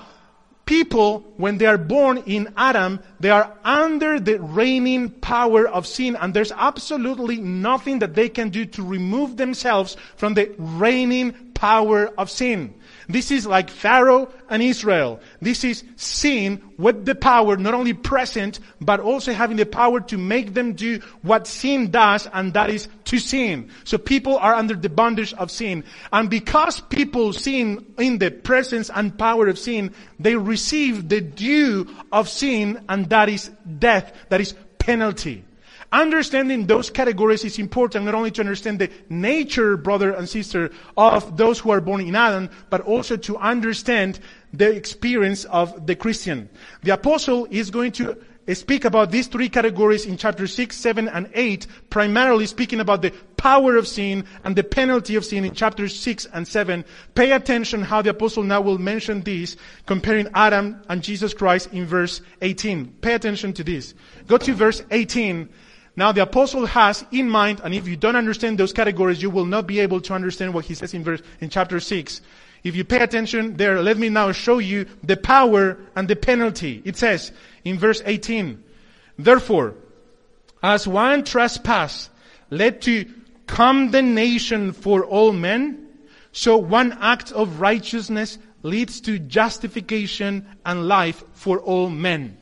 [0.65, 6.17] people, when they are born in Adam, they are under the reigning power of sin,
[6.17, 12.07] and there's absolutely nothing that they can do to remove themselves from the reigning power
[12.17, 12.73] of sin.
[13.13, 15.21] This is like Pharaoh and Israel.
[15.41, 20.17] This is sin with the power, not only present, but also having the power to
[20.17, 23.69] make them do what sin does, and that is to sin.
[23.85, 25.85] So people are under the bondage of sin.
[26.11, 31.95] And because people sin in the presence and power of sin, they receive the due
[32.11, 35.45] of sin, and that is death, that is penalty.
[35.93, 41.37] Understanding those categories is important not only to understand the nature, brother and sister, of
[41.37, 44.19] those who are born in Adam, but also to understand
[44.55, 46.49] the experience of the Christian.
[46.83, 48.17] The apostle is going to
[48.55, 53.13] speak about these three categories in chapter 6, 7, and 8, primarily speaking about the
[53.37, 56.87] power of sin and the penalty of sin in chapters 6 and 7.
[57.15, 61.85] Pay attention how the apostle now will mention these, comparing Adam and Jesus Christ in
[61.85, 62.95] verse 18.
[63.03, 63.93] Pay attention to this.
[64.27, 65.51] Go to verse 18
[65.95, 69.45] now the apostle has in mind, and if you don't understand those categories, you will
[69.45, 72.21] not be able to understand what he says in verse, in chapter 6.
[72.65, 76.81] If you pay attention there, let me now show you the power and the penalty.
[76.85, 77.33] It says
[77.65, 78.63] in verse 18,
[79.19, 79.75] Therefore,
[80.63, 82.09] as one trespass
[82.51, 83.05] led to
[83.47, 85.89] condemnation for all men,
[86.31, 92.39] so one act of righteousness leads to justification and life for all men.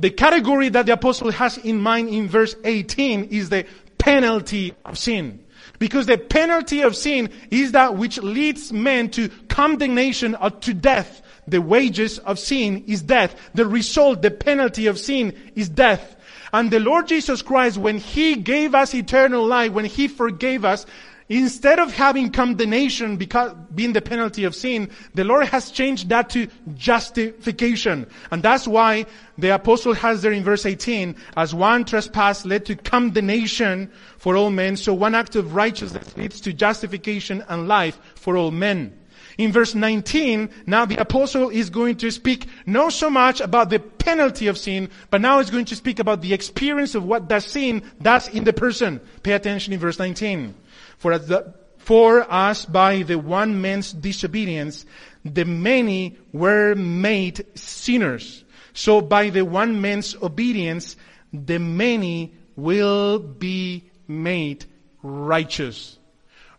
[0.00, 3.66] The category that the apostle has in mind in verse 18 is the
[3.98, 5.44] penalty of sin.
[5.78, 11.22] Because the penalty of sin is that which leads men to condemnation or to death.
[11.46, 13.34] The wages of sin is death.
[13.54, 16.16] The result, the penalty of sin is death.
[16.52, 20.86] And the Lord Jesus Christ, when He gave us eternal life, when He forgave us,
[21.30, 26.28] Instead of having condemnation because being the penalty of sin, the Lord has changed that
[26.30, 28.04] to justification.
[28.32, 29.06] And that's why
[29.38, 34.50] the apostle has there in verse 18, as one trespass led to condemnation for all
[34.50, 38.98] men, so one act of righteousness leads to justification and life for all men.
[39.38, 43.78] In verse 19, now the apostle is going to speak not so much about the
[43.78, 47.44] penalty of sin, but now he's going to speak about the experience of what that
[47.44, 49.00] sin does in the person.
[49.22, 50.56] Pay attention in verse 19.
[51.00, 54.84] For, the, for us by the one man's disobedience,
[55.24, 58.44] the many were made sinners.
[58.74, 60.96] So by the one man's obedience,
[61.32, 64.66] the many will be made
[65.02, 65.98] righteous.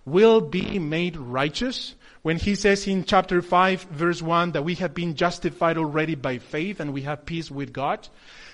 [0.06, 4.96] Will be made righteous when he says in chapter 5 verse 1 that we have
[4.96, 8.08] been justified already by faith and we have peace with God,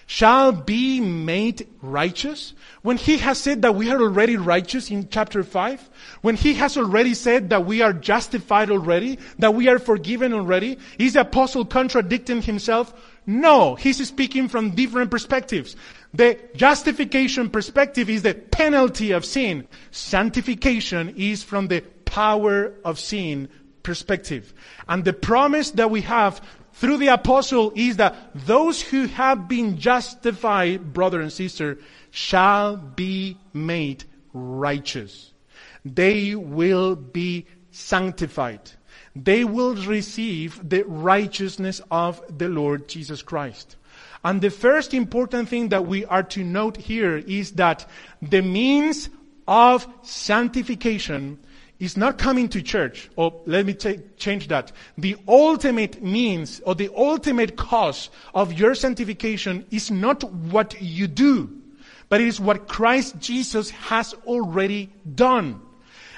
[0.07, 2.53] shall be made righteous.
[2.81, 5.89] When he has said that we are already righteous in chapter 5,
[6.21, 10.77] when he has already said that we are justified already, that we are forgiven already,
[10.97, 12.93] is the apostle contradicting himself?
[13.25, 15.75] No, he's speaking from different perspectives.
[16.13, 19.67] The justification perspective is the penalty of sin.
[19.91, 23.49] Sanctification is from the power of sin
[23.83, 24.53] perspective.
[24.87, 26.41] And the promise that we have
[26.77, 31.79] through the apostle is that those who have been justified, brother and sister,
[32.11, 35.33] shall be made righteous.
[35.83, 38.61] They will be sanctified.
[39.15, 43.75] They will receive the righteousness of the Lord Jesus Christ.
[44.23, 47.89] And the first important thing that we are to note here is that
[48.21, 49.09] the means
[49.47, 51.39] of sanctification
[51.79, 54.71] is not coming to church, or let me take, change that.
[54.97, 61.49] The ultimate means or the ultimate cause of your sanctification is not what you do,
[62.09, 65.61] but it is what Christ Jesus has already done.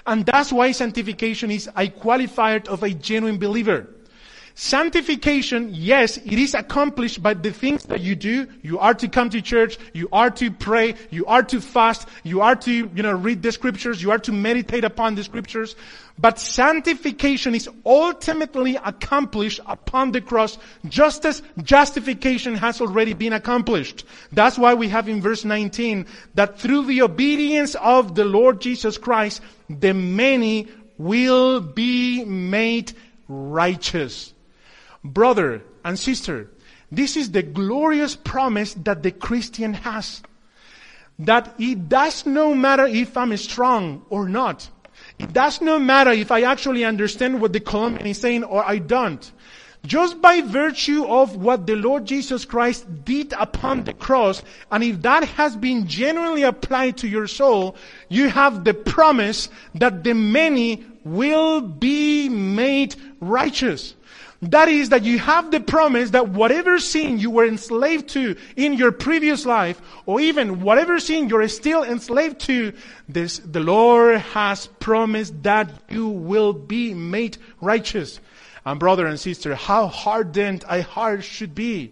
[0.06, 3.88] And that's why sanctification is a qualifier of a genuine believer.
[4.56, 8.48] Sanctification, yes, it is accomplished by the things that you do.
[8.62, 9.78] You are to come to church.
[9.94, 10.96] You are to pray.
[11.10, 12.08] You are to fast.
[12.24, 14.02] You are to, you know, read the scriptures.
[14.02, 15.76] You are to meditate upon the scriptures.
[16.18, 20.58] But sanctification is ultimately accomplished upon the cross,
[20.90, 24.04] just as justification has already been accomplished.
[24.34, 28.98] That's why we have in verse 19 that through the obedience of the Lord Jesus
[28.98, 32.92] Christ, the many will be made
[33.30, 34.34] righteous.
[35.04, 36.50] Brother and sister,
[36.92, 40.22] this is the glorious promise that the Christian has.
[41.20, 44.70] That it does no matter if I'm strong or not.
[45.18, 48.78] It does not matter if I actually understand what the Colombian is saying or I
[48.80, 49.32] don't.
[49.86, 55.02] Just by virtue of what the Lord Jesus Christ did upon the cross, and if
[55.04, 57.78] that has been genuinely applied to your soul,
[58.10, 63.96] you have the promise that the many will be made righteous.
[64.42, 68.74] That is that you have the promise that whatever sin you were enslaved to in
[68.74, 72.72] your previous life, or even whatever sin you're still enslaved to,
[73.10, 78.22] this, the Lord has promised that you will be made righteous.
[78.66, 81.92] And brother and sister, how hardened a heart should be.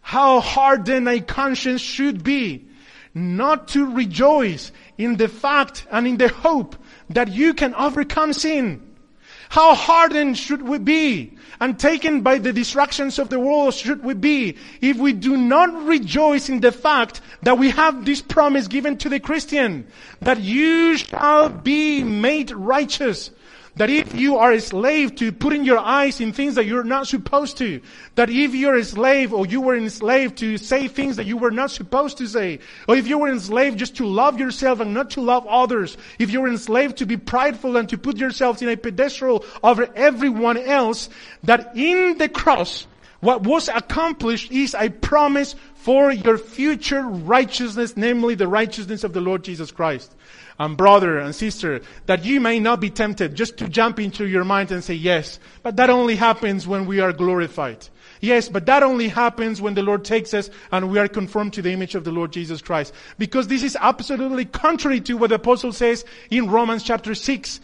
[0.00, 2.66] How hardened a conscience should be.
[3.14, 6.74] Not to rejoice in the fact and in the hope
[7.10, 8.89] that you can overcome sin.
[9.50, 14.14] How hardened should we be and taken by the distractions of the world should we
[14.14, 18.96] be if we do not rejoice in the fact that we have this promise given
[18.98, 19.88] to the Christian
[20.20, 23.32] that you shall be made righteous
[23.76, 27.06] that if you are a slave to putting your eyes in things that you're not
[27.06, 27.80] supposed to,
[28.16, 31.50] that if you're a slave or you were enslaved to say things that you were
[31.50, 35.10] not supposed to say, or if you were enslaved just to love yourself and not
[35.10, 38.68] to love others, if you were enslaved to be prideful and to put yourself in
[38.68, 41.08] a pedestal over everyone else,
[41.44, 42.86] that in the cross,
[43.20, 49.20] what was accomplished is a promise for your future righteousness, namely the righteousness of the
[49.20, 50.14] Lord Jesus Christ
[50.60, 54.44] and brother and sister, that you may not be tempted just to jump into your
[54.44, 57.88] mind and say yes, but that only happens when we are glorified.
[58.20, 61.62] Yes, but that only happens when the Lord takes us and we are conformed to
[61.62, 62.92] the image of the Lord Jesus Christ.
[63.16, 67.60] Because this is absolutely contrary to what the apostle says in Romans chapter 6.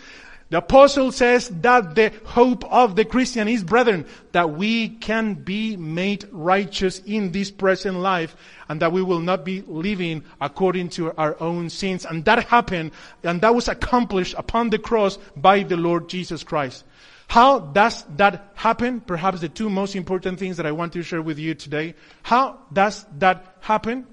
[0.49, 5.77] The apostle says that the hope of the Christian is, brethren, that we can be
[5.77, 8.37] made righteous in this present life
[8.69, 12.07] and that we will not be living according to our own sins.
[12.07, 12.93] And that happened
[13.25, 16.85] and that was accomplished upon the cross by the Lord Jesus Christ.
[17.27, 19.01] How does that happen?
[19.01, 21.97] Perhaps the two most important things that I want to share with you today.
[22.23, 24.07] How does that happen?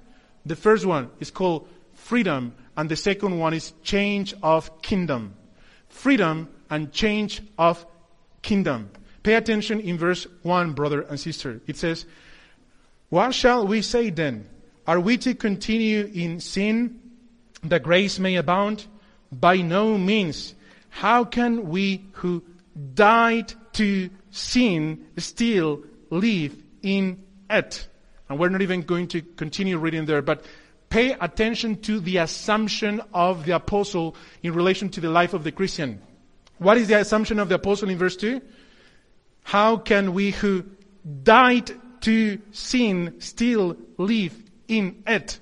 [0.48, 5.36] The first one is called freedom and the second one is change of kingdom
[5.94, 7.86] freedom and change of
[8.42, 8.90] kingdom.
[9.22, 11.62] Pay attention in verse 1, brother and sister.
[11.68, 12.06] It says,
[13.10, 14.50] What shall we say then?
[14.86, 17.00] Are we to continue in sin
[17.64, 18.86] that grace may abound?
[19.32, 20.56] By no means.
[20.90, 22.44] How can we who
[22.94, 27.88] died to sin still live in it?
[28.28, 30.44] And we're not even going to continue reading there, but
[30.94, 35.52] pay attention to the assumption of the apostle in relation to the life of the
[35.52, 36.00] Christian.
[36.60, 38.40] What is the assumption of the apostle in verse 2?
[39.42, 40.64] How can we who
[41.24, 41.72] died
[42.02, 44.38] to sin still live
[44.68, 45.40] in it?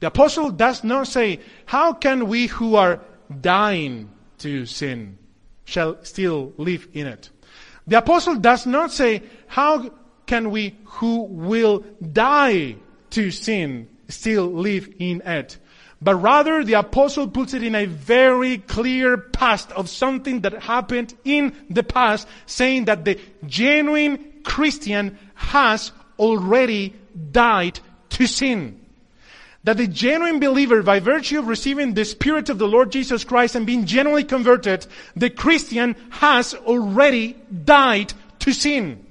[0.00, 3.00] The apostle does not say, how can we who are
[3.40, 4.10] dying
[4.40, 5.16] to sin
[5.64, 7.30] shall still live in it?
[7.86, 9.88] The apostle does not say, how
[10.26, 12.76] can we who will die
[13.12, 15.58] to sin still live in it?
[16.00, 21.14] But rather, the apostle puts it in a very clear past of something that happened
[21.24, 26.94] in the past, saying that the genuine Christian has already
[27.32, 27.80] died
[28.10, 28.80] to sin.
[29.64, 33.54] That the genuine believer, by virtue of receiving the Spirit of the Lord Jesus Christ
[33.54, 34.86] and being genuinely converted,
[35.16, 37.34] the Christian has already
[37.64, 39.06] died to sin.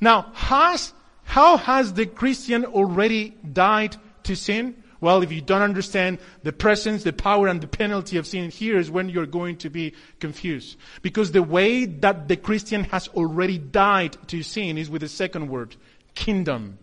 [0.00, 0.92] Now, has,
[1.24, 3.96] how has the Christian already died
[4.28, 4.82] to sin?
[5.00, 8.78] Well, if you don't understand the presence, the power, and the penalty of sin, here
[8.78, 10.76] is when you're going to be confused.
[11.02, 15.48] Because the way that the Christian has already died to sin is with the second
[15.48, 15.76] word,
[16.14, 16.78] kingdom.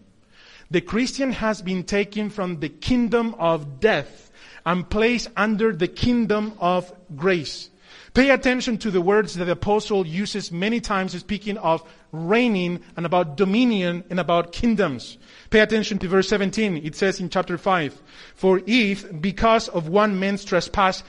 [0.72, 4.32] The Christian has been taken from the kingdom of death
[4.66, 7.70] and placed under the kingdom of grace.
[8.16, 13.06] Pay attention to the words that the apostle uses many times speaking of reigning and
[13.06, 15.18] about dominion and about kingdoms.
[15.50, 16.78] Pay attention to verse 17.
[16.78, 18.02] It says in chapter 5,
[18.36, 21.04] For if, because of one man's trespass,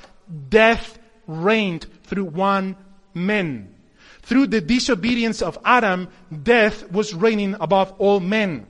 [0.49, 0.99] death
[1.29, 2.75] reigned through one
[3.15, 3.73] man.
[4.23, 6.09] Through the disobedience of Adam,
[6.43, 8.67] death was reigning above all men.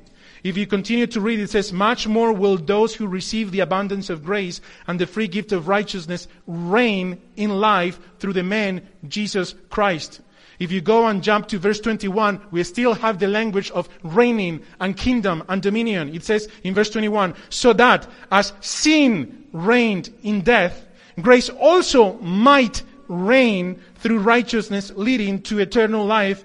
[0.46, 4.10] If you continue to read, it says, much more will those who receive the abundance
[4.10, 9.56] of grace and the free gift of righteousness reign in life through the man Jesus
[9.70, 10.20] Christ.
[10.60, 14.62] If you go and jump to verse 21, we still have the language of reigning
[14.80, 16.14] and kingdom and dominion.
[16.14, 20.86] It says in verse 21, so that as sin reigned in death,
[21.20, 26.44] grace also might reign through righteousness leading to eternal life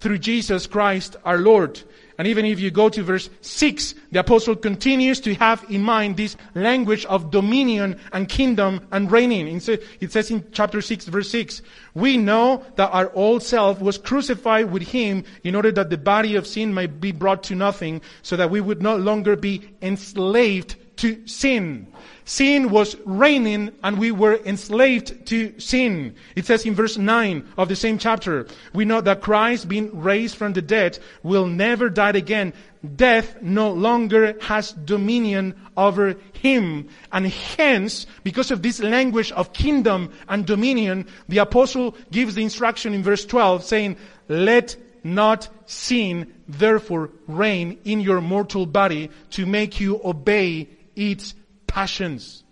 [0.00, 1.82] through Jesus Christ our Lord.
[2.18, 6.16] And even if you go to verse 6, the apostle continues to have in mind
[6.16, 9.48] this language of dominion and kingdom and reigning.
[9.48, 11.62] It says in chapter 6, verse 6,
[11.94, 16.36] we know that our old self was crucified with him in order that the body
[16.36, 20.76] of sin might be brought to nothing, so that we would no longer be enslaved
[21.02, 21.88] to sin.
[22.24, 26.14] Sin was reigning and we were enslaved to sin.
[26.36, 30.36] It says in verse 9 of the same chapter, we know that Christ being raised
[30.36, 32.52] from the dead will never die again.
[32.94, 36.88] Death no longer has dominion over him.
[37.10, 42.94] And hence, because of this language of kingdom and dominion, the apostle gives the instruction
[42.94, 43.96] in verse 12 saying,
[44.28, 51.34] let not sin therefore reign in your mortal body to make you obey its
[51.66, 52.44] passions.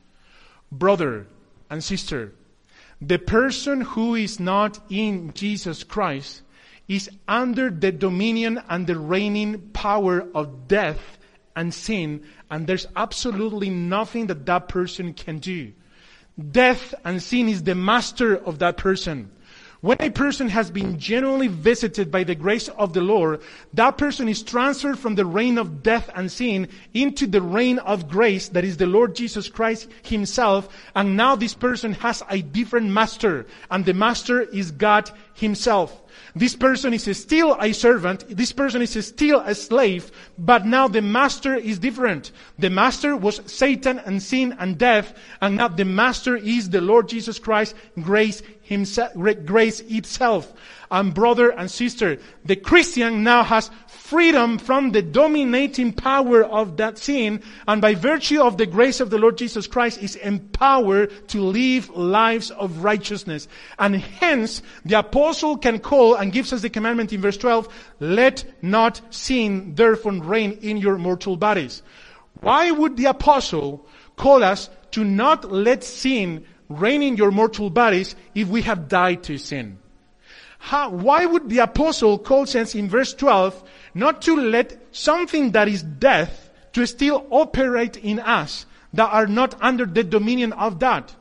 [0.73, 1.27] Brother
[1.69, 2.33] and sister,
[3.01, 6.43] the person who is not in Jesus Christ
[6.89, 11.19] is under the dominion and the reigning power of death
[11.57, 15.73] and sin, and there's absolutely nothing that that person can do.
[16.51, 19.31] Death and sin is the master of that person.
[19.81, 23.41] When a person has been genuinely visited by the grace of the Lord,
[23.73, 28.07] that person is transferred from the reign of death and sin into the reign of
[28.07, 30.69] grace that is the Lord Jesus Christ himself.
[30.95, 36.03] And now this person has a different master and the master is God himself.
[36.35, 38.25] This person is still a servant.
[38.29, 42.33] This person is still a slave, but now the master is different.
[42.59, 47.09] The master was Satan and sin and death, and now the master is the Lord
[47.09, 49.13] Jesus Christ, grace himself,
[49.45, 50.53] grace itself.
[50.91, 53.71] And brother and sister, the Christian now has
[54.11, 59.09] freedom from the dominating power of that sin, and by virtue of the grace of
[59.09, 63.47] the Lord Jesus Christ is empowered to live lives of righteousness.
[63.79, 67.69] And hence, the apostle can call and gives us the commandment in verse 12,
[68.01, 71.81] let not sin therefore reign in your mortal bodies.
[72.41, 73.87] Why would the apostle
[74.17, 79.23] call us to not let sin reign in your mortal bodies if we have died
[79.25, 79.79] to sin?
[80.59, 83.65] How, why would the apostle call us in verse 12
[83.95, 89.55] not to let something that is death to still operate in us that are not
[89.61, 91.15] under the dominion of that?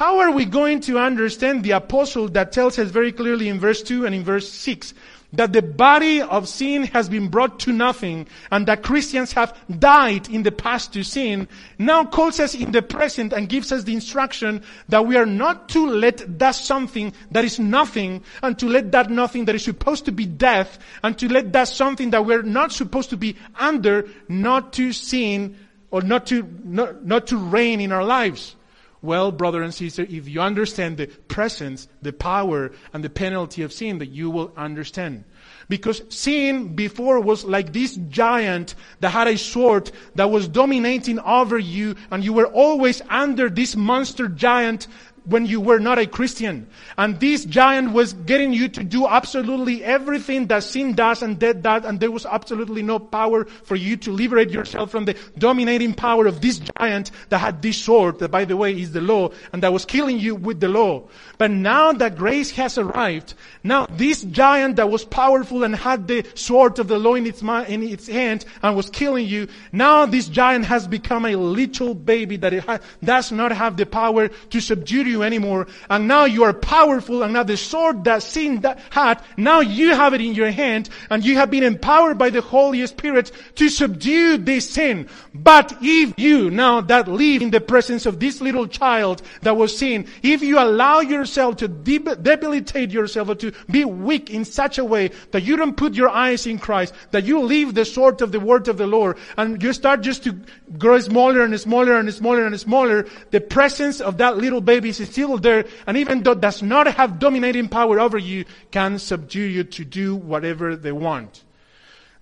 [0.00, 3.82] How are we going to understand the apostle that tells us very clearly in verse
[3.82, 4.94] 2 and in verse 6
[5.34, 10.30] that the body of sin has been brought to nothing and that Christians have died
[10.30, 11.46] in the past to sin,
[11.78, 15.68] now calls us in the present and gives us the instruction that we are not
[15.68, 20.06] to let that something that is nothing and to let that nothing that is supposed
[20.06, 24.08] to be death and to let that something that we're not supposed to be under
[24.30, 25.58] not to sin
[25.90, 28.56] or not to, not, not to reign in our lives.
[29.02, 33.72] Well, brother and sister, if you understand the presence, the power, and the penalty of
[33.72, 35.24] sin, that you will understand.
[35.70, 41.58] Because sin before was like this giant that had a sword that was dominating over
[41.58, 44.86] you, and you were always under this monster giant
[45.30, 46.66] when you were not a Christian.
[46.96, 51.62] And this giant was getting you to do absolutely everything that sin does and death
[51.62, 55.94] does, and there was absolutely no power for you to liberate yourself from the dominating
[55.94, 59.30] power of this giant that had this sword, that by the way is the law,
[59.52, 61.04] and that was killing you with the law.
[61.38, 66.24] But now that grace has arrived, now this giant that was powerful and had the
[66.34, 70.28] sword of the law in its, in its hand and was killing you, now this
[70.28, 74.60] giant has become a little baby that it ha- does not have the power to
[74.60, 75.66] subdue you anymore.
[75.88, 79.94] And now you are powerful and now the sword that sin that had, now you
[79.94, 83.68] have it in your hand and you have been empowered by the Holy Spirit to
[83.68, 85.08] subdue this sin.
[85.34, 89.76] But if you now that live in the presence of this little child that was
[89.76, 94.84] sin, if you allow yourself to debilitate yourself or to be weak in such a
[94.84, 98.32] way that you don't put your eyes in Christ, that you leave the sword of
[98.32, 100.38] the word of the Lord and you start just to
[100.78, 105.10] grow smaller and smaller and smaller and smaller, the presence of that little baby is
[105.10, 109.64] still there, and even though does not have dominating power over you, can subdue you
[109.64, 111.42] to do whatever they want.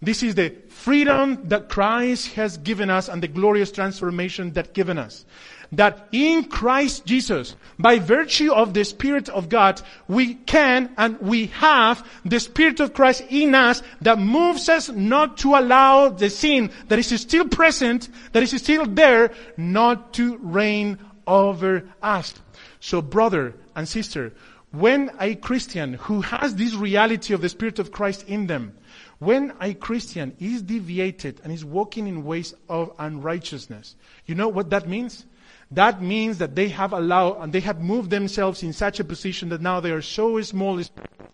[0.01, 4.97] This is the freedom that Christ has given us and the glorious transformation that given
[4.97, 5.25] us.
[5.73, 11.47] That in Christ Jesus, by virtue of the Spirit of God, we can and we
[11.47, 16.71] have the Spirit of Christ in us that moves us not to allow the sin
[16.87, 22.35] that is still present, that is still there, not to reign over us.
[22.81, 24.33] So brother and sister,
[24.71, 28.77] when a Christian who has this reality of the Spirit of Christ in them,
[29.19, 34.71] when a Christian is deviated and is walking in ways of unrighteousness, you know what
[34.71, 35.25] that means?
[35.71, 39.51] That means that they have allowed and they have moved themselves in such a position
[39.51, 40.83] that now they are so small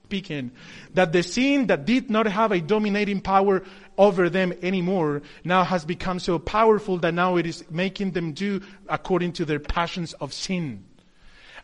[0.04, 0.50] speaking
[0.94, 3.62] that the sin that did not have a dominating power
[3.96, 8.60] over them anymore now has become so powerful that now it is making them do
[8.88, 10.84] according to their passions of sin.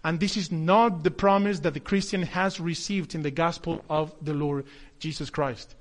[0.03, 4.15] And this is not the promise that the Christian has received in the gospel of
[4.23, 4.65] the Lord
[4.99, 5.75] Jesus Christ.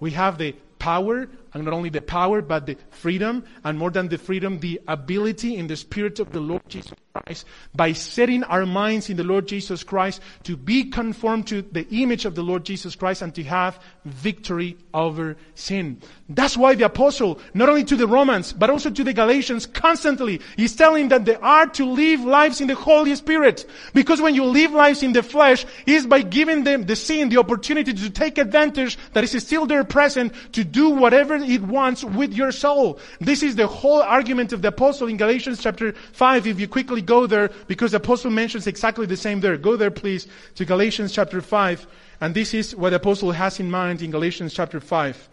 [0.00, 4.08] We have the power, and not only the power, but the freedom, and more than
[4.08, 8.66] the freedom, the ability in the Spirit of the Lord Jesus Christ, by setting our
[8.66, 12.64] minds in the Lord Jesus Christ, to be conformed to the image of the Lord
[12.64, 16.00] Jesus Christ and to have victory over sin.
[16.28, 20.40] That's why the apostle, not only to the Romans, but also to the Galatians, constantly
[20.58, 23.64] is telling that they are to live lives in the Holy Spirit.
[23.94, 27.38] Because when you live lives in the flesh, is by giving them the sin the
[27.38, 32.34] opportunity to take advantage that is still there present to do whatever it wants with
[32.34, 32.98] your soul.
[33.20, 36.46] This is the whole argument of the apostle in Galatians chapter 5.
[36.46, 39.56] If you quickly go there, because the apostle mentions exactly the same there.
[39.56, 40.26] Go there please
[40.56, 41.86] to Galatians chapter 5.
[42.20, 45.28] And this is what the apostle has in mind in Galatians chapter 5.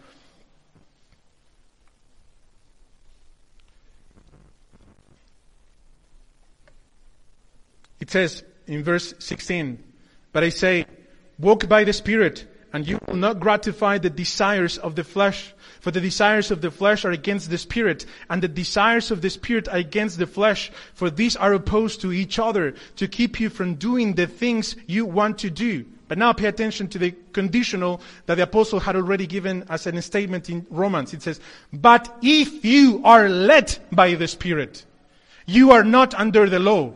[8.00, 9.82] It says in verse 16,
[10.32, 10.86] But I say,
[11.38, 15.54] walk by the Spirit, and you will not gratify the desires of the flesh.
[15.78, 19.30] For the desires of the flesh are against the spirit, and the desires of the
[19.30, 20.72] spirit are against the flesh.
[20.92, 25.06] For these are opposed to each other to keep you from doing the things you
[25.06, 25.84] want to do.
[26.08, 30.02] But now pay attention to the conditional that the apostle had already given as a
[30.02, 31.14] statement in Romans.
[31.14, 31.38] It says,
[31.72, 34.84] But if you are led by the Spirit,
[35.46, 36.92] you are not under the law.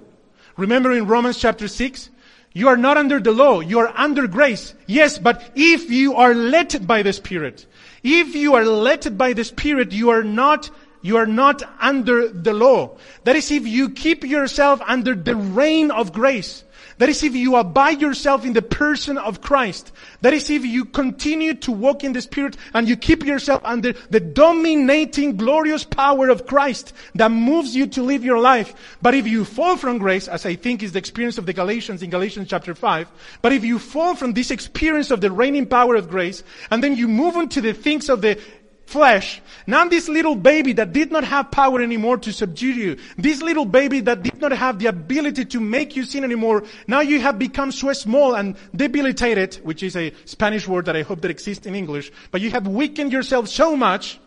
[0.56, 2.10] Remember in Romans chapter 6?
[2.58, 3.60] You are not under the law.
[3.60, 4.74] You are under grace.
[4.88, 7.66] Yes, but if you are led by the Spirit,
[8.02, 10.68] if you are led by the Spirit, you are not
[11.00, 12.98] you are not under the law.
[13.22, 16.64] That is if you keep yourself under the reign of grace.
[16.98, 19.92] That is if you abide yourself in the person of Christ.
[20.20, 23.92] That is if you continue to walk in the Spirit and you keep yourself under
[24.10, 28.74] the dominating glorious power of Christ that moves you to live your life.
[29.00, 32.02] But if you fall from grace, as I think is the experience of the Galatians
[32.02, 33.08] in Galatians chapter 5,
[33.42, 36.96] but if you fall from this experience of the reigning power of grace and then
[36.96, 38.40] you move on to the things of the
[38.88, 39.42] flesh.
[39.66, 43.66] Now this little baby that did not have power anymore to subdue you, this little
[43.66, 47.38] baby that did not have the ability to make you sin anymore, now you have
[47.38, 51.66] become so small and debilitated, which is a Spanish word that I hope that exists
[51.66, 54.18] in English, but you have weakened yourself so much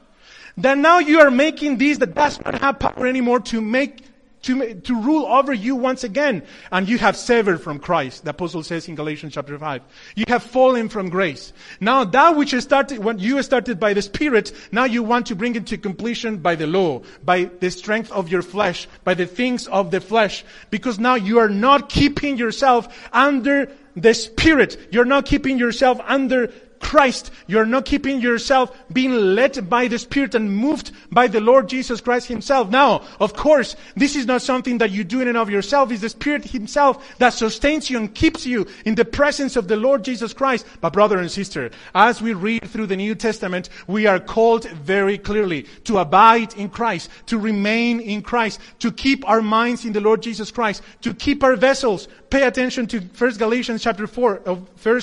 [0.57, 4.10] that now you are making this that does not have power anymore to make
[4.43, 6.43] to, to rule over you once again.
[6.71, 9.81] And you have severed from Christ, the apostle says in Galatians chapter 5.
[10.15, 11.53] You have fallen from grace.
[11.79, 15.55] Now that which started, when you started by the Spirit, now you want to bring
[15.55, 19.67] it to completion by the law, by the strength of your flesh, by the things
[19.67, 20.43] of the flesh.
[20.69, 24.87] Because now you are not keeping yourself under the Spirit.
[24.91, 26.51] You're not keeping yourself under
[26.81, 27.31] Christ.
[27.47, 32.01] You're not keeping yourself being led by the Spirit and moved by the Lord Jesus
[32.01, 32.69] Christ Himself.
[32.69, 35.91] Now, of course, this is not something that you do in and of yourself.
[35.91, 39.75] It's the Spirit Himself that sustains you and keeps you in the presence of the
[39.75, 40.65] Lord Jesus Christ.
[40.81, 45.17] But brother and sister, as we read through the New Testament, we are called very
[45.17, 50.01] clearly to abide in Christ, to remain in Christ, to keep our minds in the
[50.01, 52.07] Lord Jesus Christ, to keep our vessels.
[52.29, 55.01] Pay attention to 1 Galatians chapter 4, uh, of 1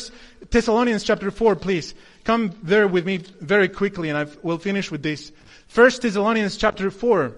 [0.50, 1.94] Thessalonians chapter 4, please.
[2.24, 5.32] Come there with me very quickly and I will finish with this.
[5.66, 7.36] First Thessalonians chapter 4.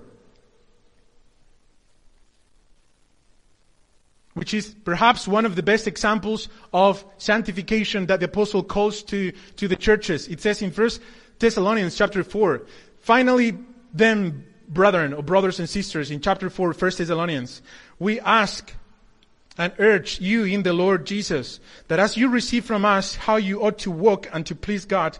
[4.34, 9.32] Which is perhaps one of the best examples of sanctification that the apostle calls to,
[9.56, 10.28] to the churches.
[10.28, 11.00] It says in First
[11.40, 12.62] Thessalonians chapter 4,
[13.00, 13.58] finally
[13.92, 17.60] then, brethren or brothers and sisters, in chapter 4, First Thessalonians,
[17.98, 18.72] we ask
[19.60, 23.62] and urge you in the Lord Jesus that as you receive from us how you
[23.62, 25.18] ought to walk and to please God,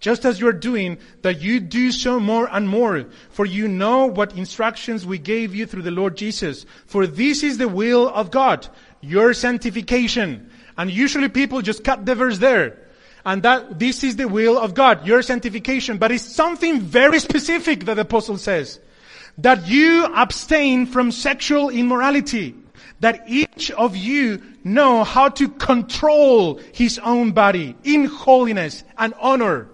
[0.00, 3.06] just as you're doing, that you do so more and more.
[3.30, 6.66] For you know what instructions we gave you through the Lord Jesus.
[6.86, 8.66] For this is the will of God,
[9.00, 10.50] your sanctification.
[10.76, 12.76] And usually people just cut the verse there.
[13.24, 15.98] And that this is the will of God, your sanctification.
[15.98, 18.80] But it's something very specific that the apostle says.
[19.38, 22.56] That you abstain from sexual immorality
[23.04, 29.68] that each of you know how to control his own body in holiness and honor.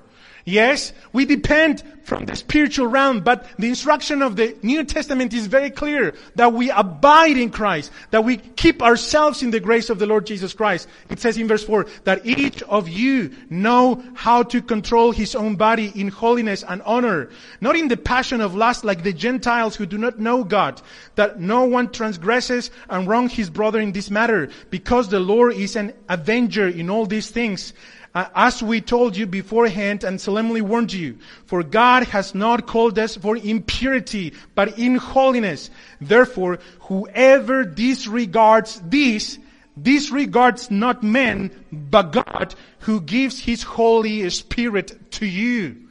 [0.51, 5.46] Yes, we depend from the spiritual realm, but the instruction of the New Testament is
[5.46, 10.01] very clear that we abide in Christ, that we keep ourselves in the grace of
[10.01, 10.88] the Lord Jesus Christ.
[11.09, 15.55] It says in verse 4 that each of you know how to control his own
[15.55, 17.30] body in holiness and honor,
[17.61, 20.82] not in the passion of lust like the Gentiles who do not know God,
[21.14, 25.76] that no one transgresses and wrong his brother in this matter, because the Lord is
[25.76, 27.72] an avenger in all these things
[28.14, 31.18] as we told you beforehand and solemnly warned you.
[31.46, 35.70] For God has not called us for impurity, but in holiness.
[36.00, 39.38] Therefore, whoever disregards this,
[39.80, 45.88] disregards not men, but God, who gives his Holy Spirit to you.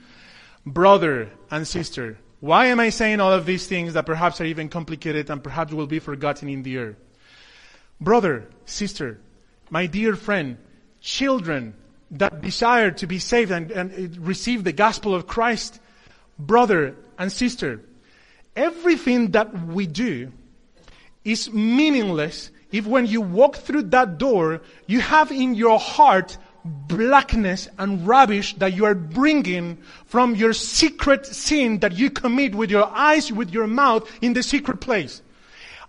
[0.65, 4.69] Brother and sister, why am I saying all of these things that perhaps are even
[4.69, 6.97] complicated and perhaps will be forgotten in the air?
[7.99, 9.19] Brother, sister,
[9.69, 10.57] my dear friend,
[11.01, 11.73] children,
[12.11, 15.79] that desire to be saved and, and uh, receive the gospel of Christ,
[16.37, 17.81] brother and sister,
[18.55, 20.31] everything that we do
[21.23, 27.67] is meaningless if when you walk through that door, you have in your heart blackness
[27.77, 32.85] and rubbish that you are bringing from your secret sin that you commit with your
[32.85, 35.21] eyes, with your mouth in the secret place.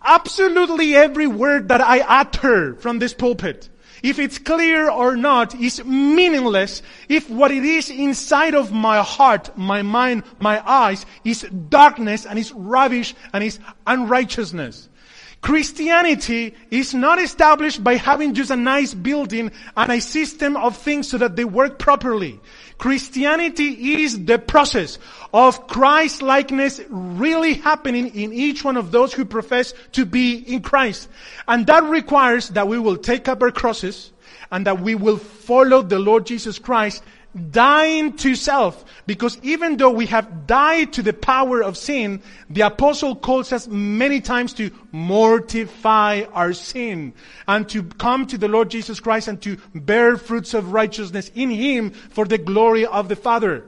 [0.02, 3.68] Absolutely every word that I utter from this pulpit
[4.02, 9.56] if it's clear or not is meaningless if what it is inside of my heart,
[9.56, 14.88] my mind, my eyes is darkness and is rubbish and is unrighteousness.
[15.42, 21.08] Christianity is not established by having just a nice building and a system of things
[21.08, 22.38] so that they work properly.
[22.76, 24.98] Christianity is the process
[25.32, 30.60] of Christ likeness really happening in each one of those who profess to be in
[30.60, 31.08] Christ.
[31.48, 34.12] And that requires that we will take up our crosses
[34.50, 37.02] and that we will follow the Lord Jesus Christ
[37.50, 38.84] dying to self.
[39.06, 43.68] Because even though we have died to the power of sin, the apostle calls us
[43.68, 47.12] many times to mortify our sin
[47.46, 51.50] and to come to the Lord Jesus Christ and to bear fruits of righteousness in
[51.50, 53.64] Him for the glory of the Father.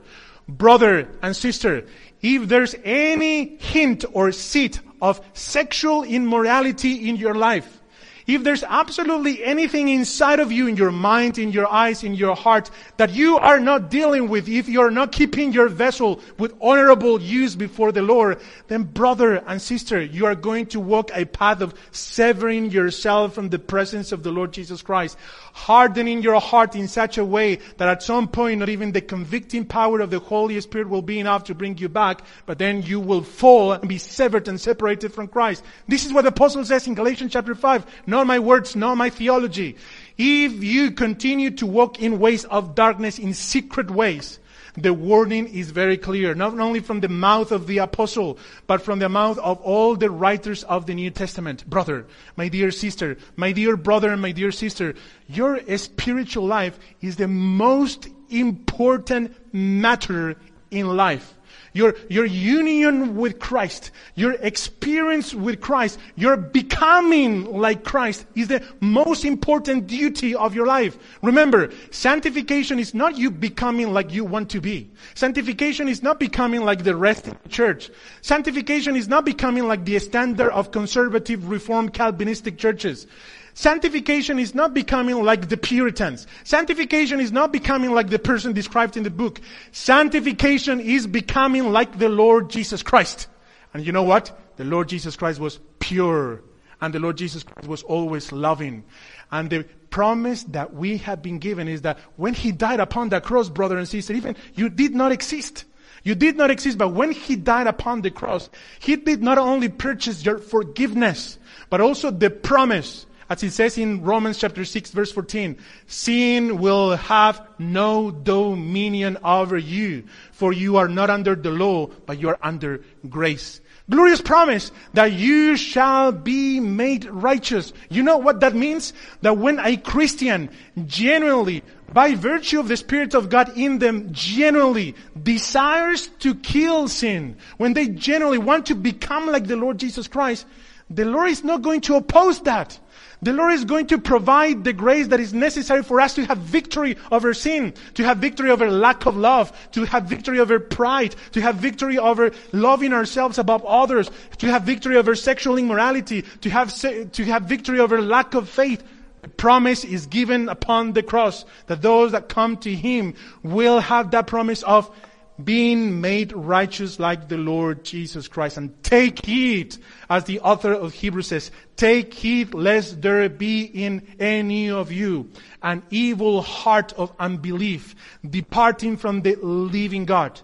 [0.47, 1.85] Brother and sister,
[2.21, 7.81] if there's any hint or seed of sexual immorality in your life,
[8.25, 12.35] If there's absolutely anything inside of you, in your mind, in your eyes, in your
[12.35, 17.21] heart, that you are not dealing with, if you're not keeping your vessel with honorable
[17.21, 21.61] use before the Lord, then brother and sister, you are going to walk a path
[21.61, 25.17] of severing yourself from the presence of the Lord Jesus Christ,
[25.53, 29.63] hardening your heart in such a way that at some point not even the convicting
[29.63, 32.99] power of the Holy Spirit will be enough to bring you back, but then you
[32.99, 35.63] will fall and be severed and separated from Christ.
[35.87, 39.09] This is what the apostle says in Galatians chapter 5 not my words, not my
[39.09, 39.77] theology.
[40.17, 44.39] If you continue to walk in ways of darkness, in secret ways,
[44.75, 48.99] the warning is very clear, not only from the mouth of the apostle, but from
[48.99, 51.69] the mouth of all the writers of the New Testament.
[51.69, 52.05] Brother,
[52.35, 54.95] my dear sister, my dear brother and my dear sister,
[55.27, 60.35] your spiritual life is the most important matter
[60.71, 61.35] in life
[61.73, 68.63] your, your union with Christ, your experience with Christ, your becoming like Christ is the
[68.79, 70.97] most important duty of your life.
[71.21, 74.89] Remember, sanctification is not you becoming like you want to be.
[75.15, 77.89] Sanctification is not becoming like the rest of the church.
[78.21, 83.07] Sanctification is not becoming like the standard of conservative reformed Calvinistic churches.
[83.53, 86.25] Sanctification is not becoming like the Puritans.
[86.43, 89.39] Sanctification is not becoming like the person described in the book.
[89.71, 93.27] Sanctification is becoming like the Lord Jesus Christ.
[93.73, 94.39] And you know what?
[94.57, 96.41] The Lord Jesus Christ was pure.
[96.81, 98.83] And the Lord Jesus Christ was always loving.
[99.31, 103.23] And the promise that we have been given is that when He died upon that
[103.23, 105.65] cross, brother and sister, even you did not exist.
[106.03, 108.49] You did not exist, but when He died upon the cross,
[108.79, 111.37] He did not only purchase your forgiveness,
[111.69, 115.57] but also the promise as it says in Romans chapter 6 verse 14,
[115.87, 122.19] sin will have no dominion over you, for you are not under the law, but
[122.19, 123.59] you are under grace.
[123.89, 127.73] Glorious promise that you shall be made righteous.
[127.89, 128.93] You know what that means?
[129.21, 130.51] That when a Christian
[130.85, 137.37] genuinely, by virtue of the Spirit of God in them, genuinely desires to kill sin,
[137.57, 140.45] when they genuinely want to become like the Lord Jesus Christ,
[140.87, 142.79] the Lord is not going to oppose that.
[143.23, 146.39] The Lord is going to provide the grace that is necessary for us to have
[146.39, 151.15] victory over sin, to have victory over lack of love, to have victory over pride,
[151.31, 156.49] to have victory over loving ourselves above others, to have victory over sexual immorality, to
[156.49, 156.73] have,
[157.13, 158.83] to have victory over lack of faith.
[159.21, 164.11] The promise is given upon the cross that those that come to Him will have
[164.11, 164.93] that promise of
[165.41, 168.57] being made righteous like the Lord Jesus Christ.
[168.57, 169.77] And take heed,
[170.09, 175.29] as the author of Hebrews says, take heed lest there be in any of you
[175.61, 177.95] an evil heart of unbelief,
[178.29, 180.39] departing from the living God.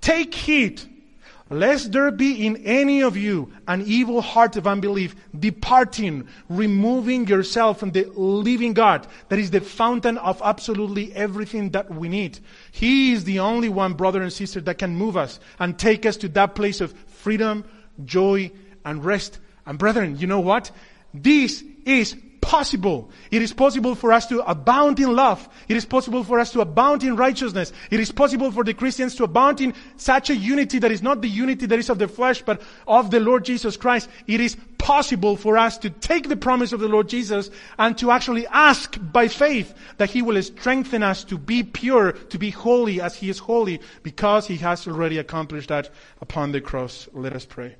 [0.00, 0.82] Take heed
[1.50, 7.80] lest there be in any of you an evil heart of unbelief, departing, removing yourself
[7.80, 12.38] from the living God, that is the fountain of absolutely everything that we need.
[12.70, 16.16] He is the only one, brother and sister, that can move us and take us
[16.18, 17.64] to that place of freedom,
[18.04, 18.50] joy,
[18.84, 19.38] and rest.
[19.66, 20.70] And brethren, you know what?
[21.14, 23.10] This is possible.
[23.30, 25.48] It is possible for us to abound in love.
[25.68, 27.72] It is possible for us to abound in righteousness.
[27.90, 31.20] It is possible for the Christians to abound in such a unity that is not
[31.20, 34.08] the unity that is of the flesh, but of the Lord Jesus Christ.
[34.26, 38.10] It is possible for us to take the promise of the Lord Jesus and to
[38.10, 43.00] actually ask by faith that He will strengthen us to be pure, to be holy
[43.00, 47.08] as He is holy, because He has already accomplished that upon the cross.
[47.12, 47.76] Let us pray.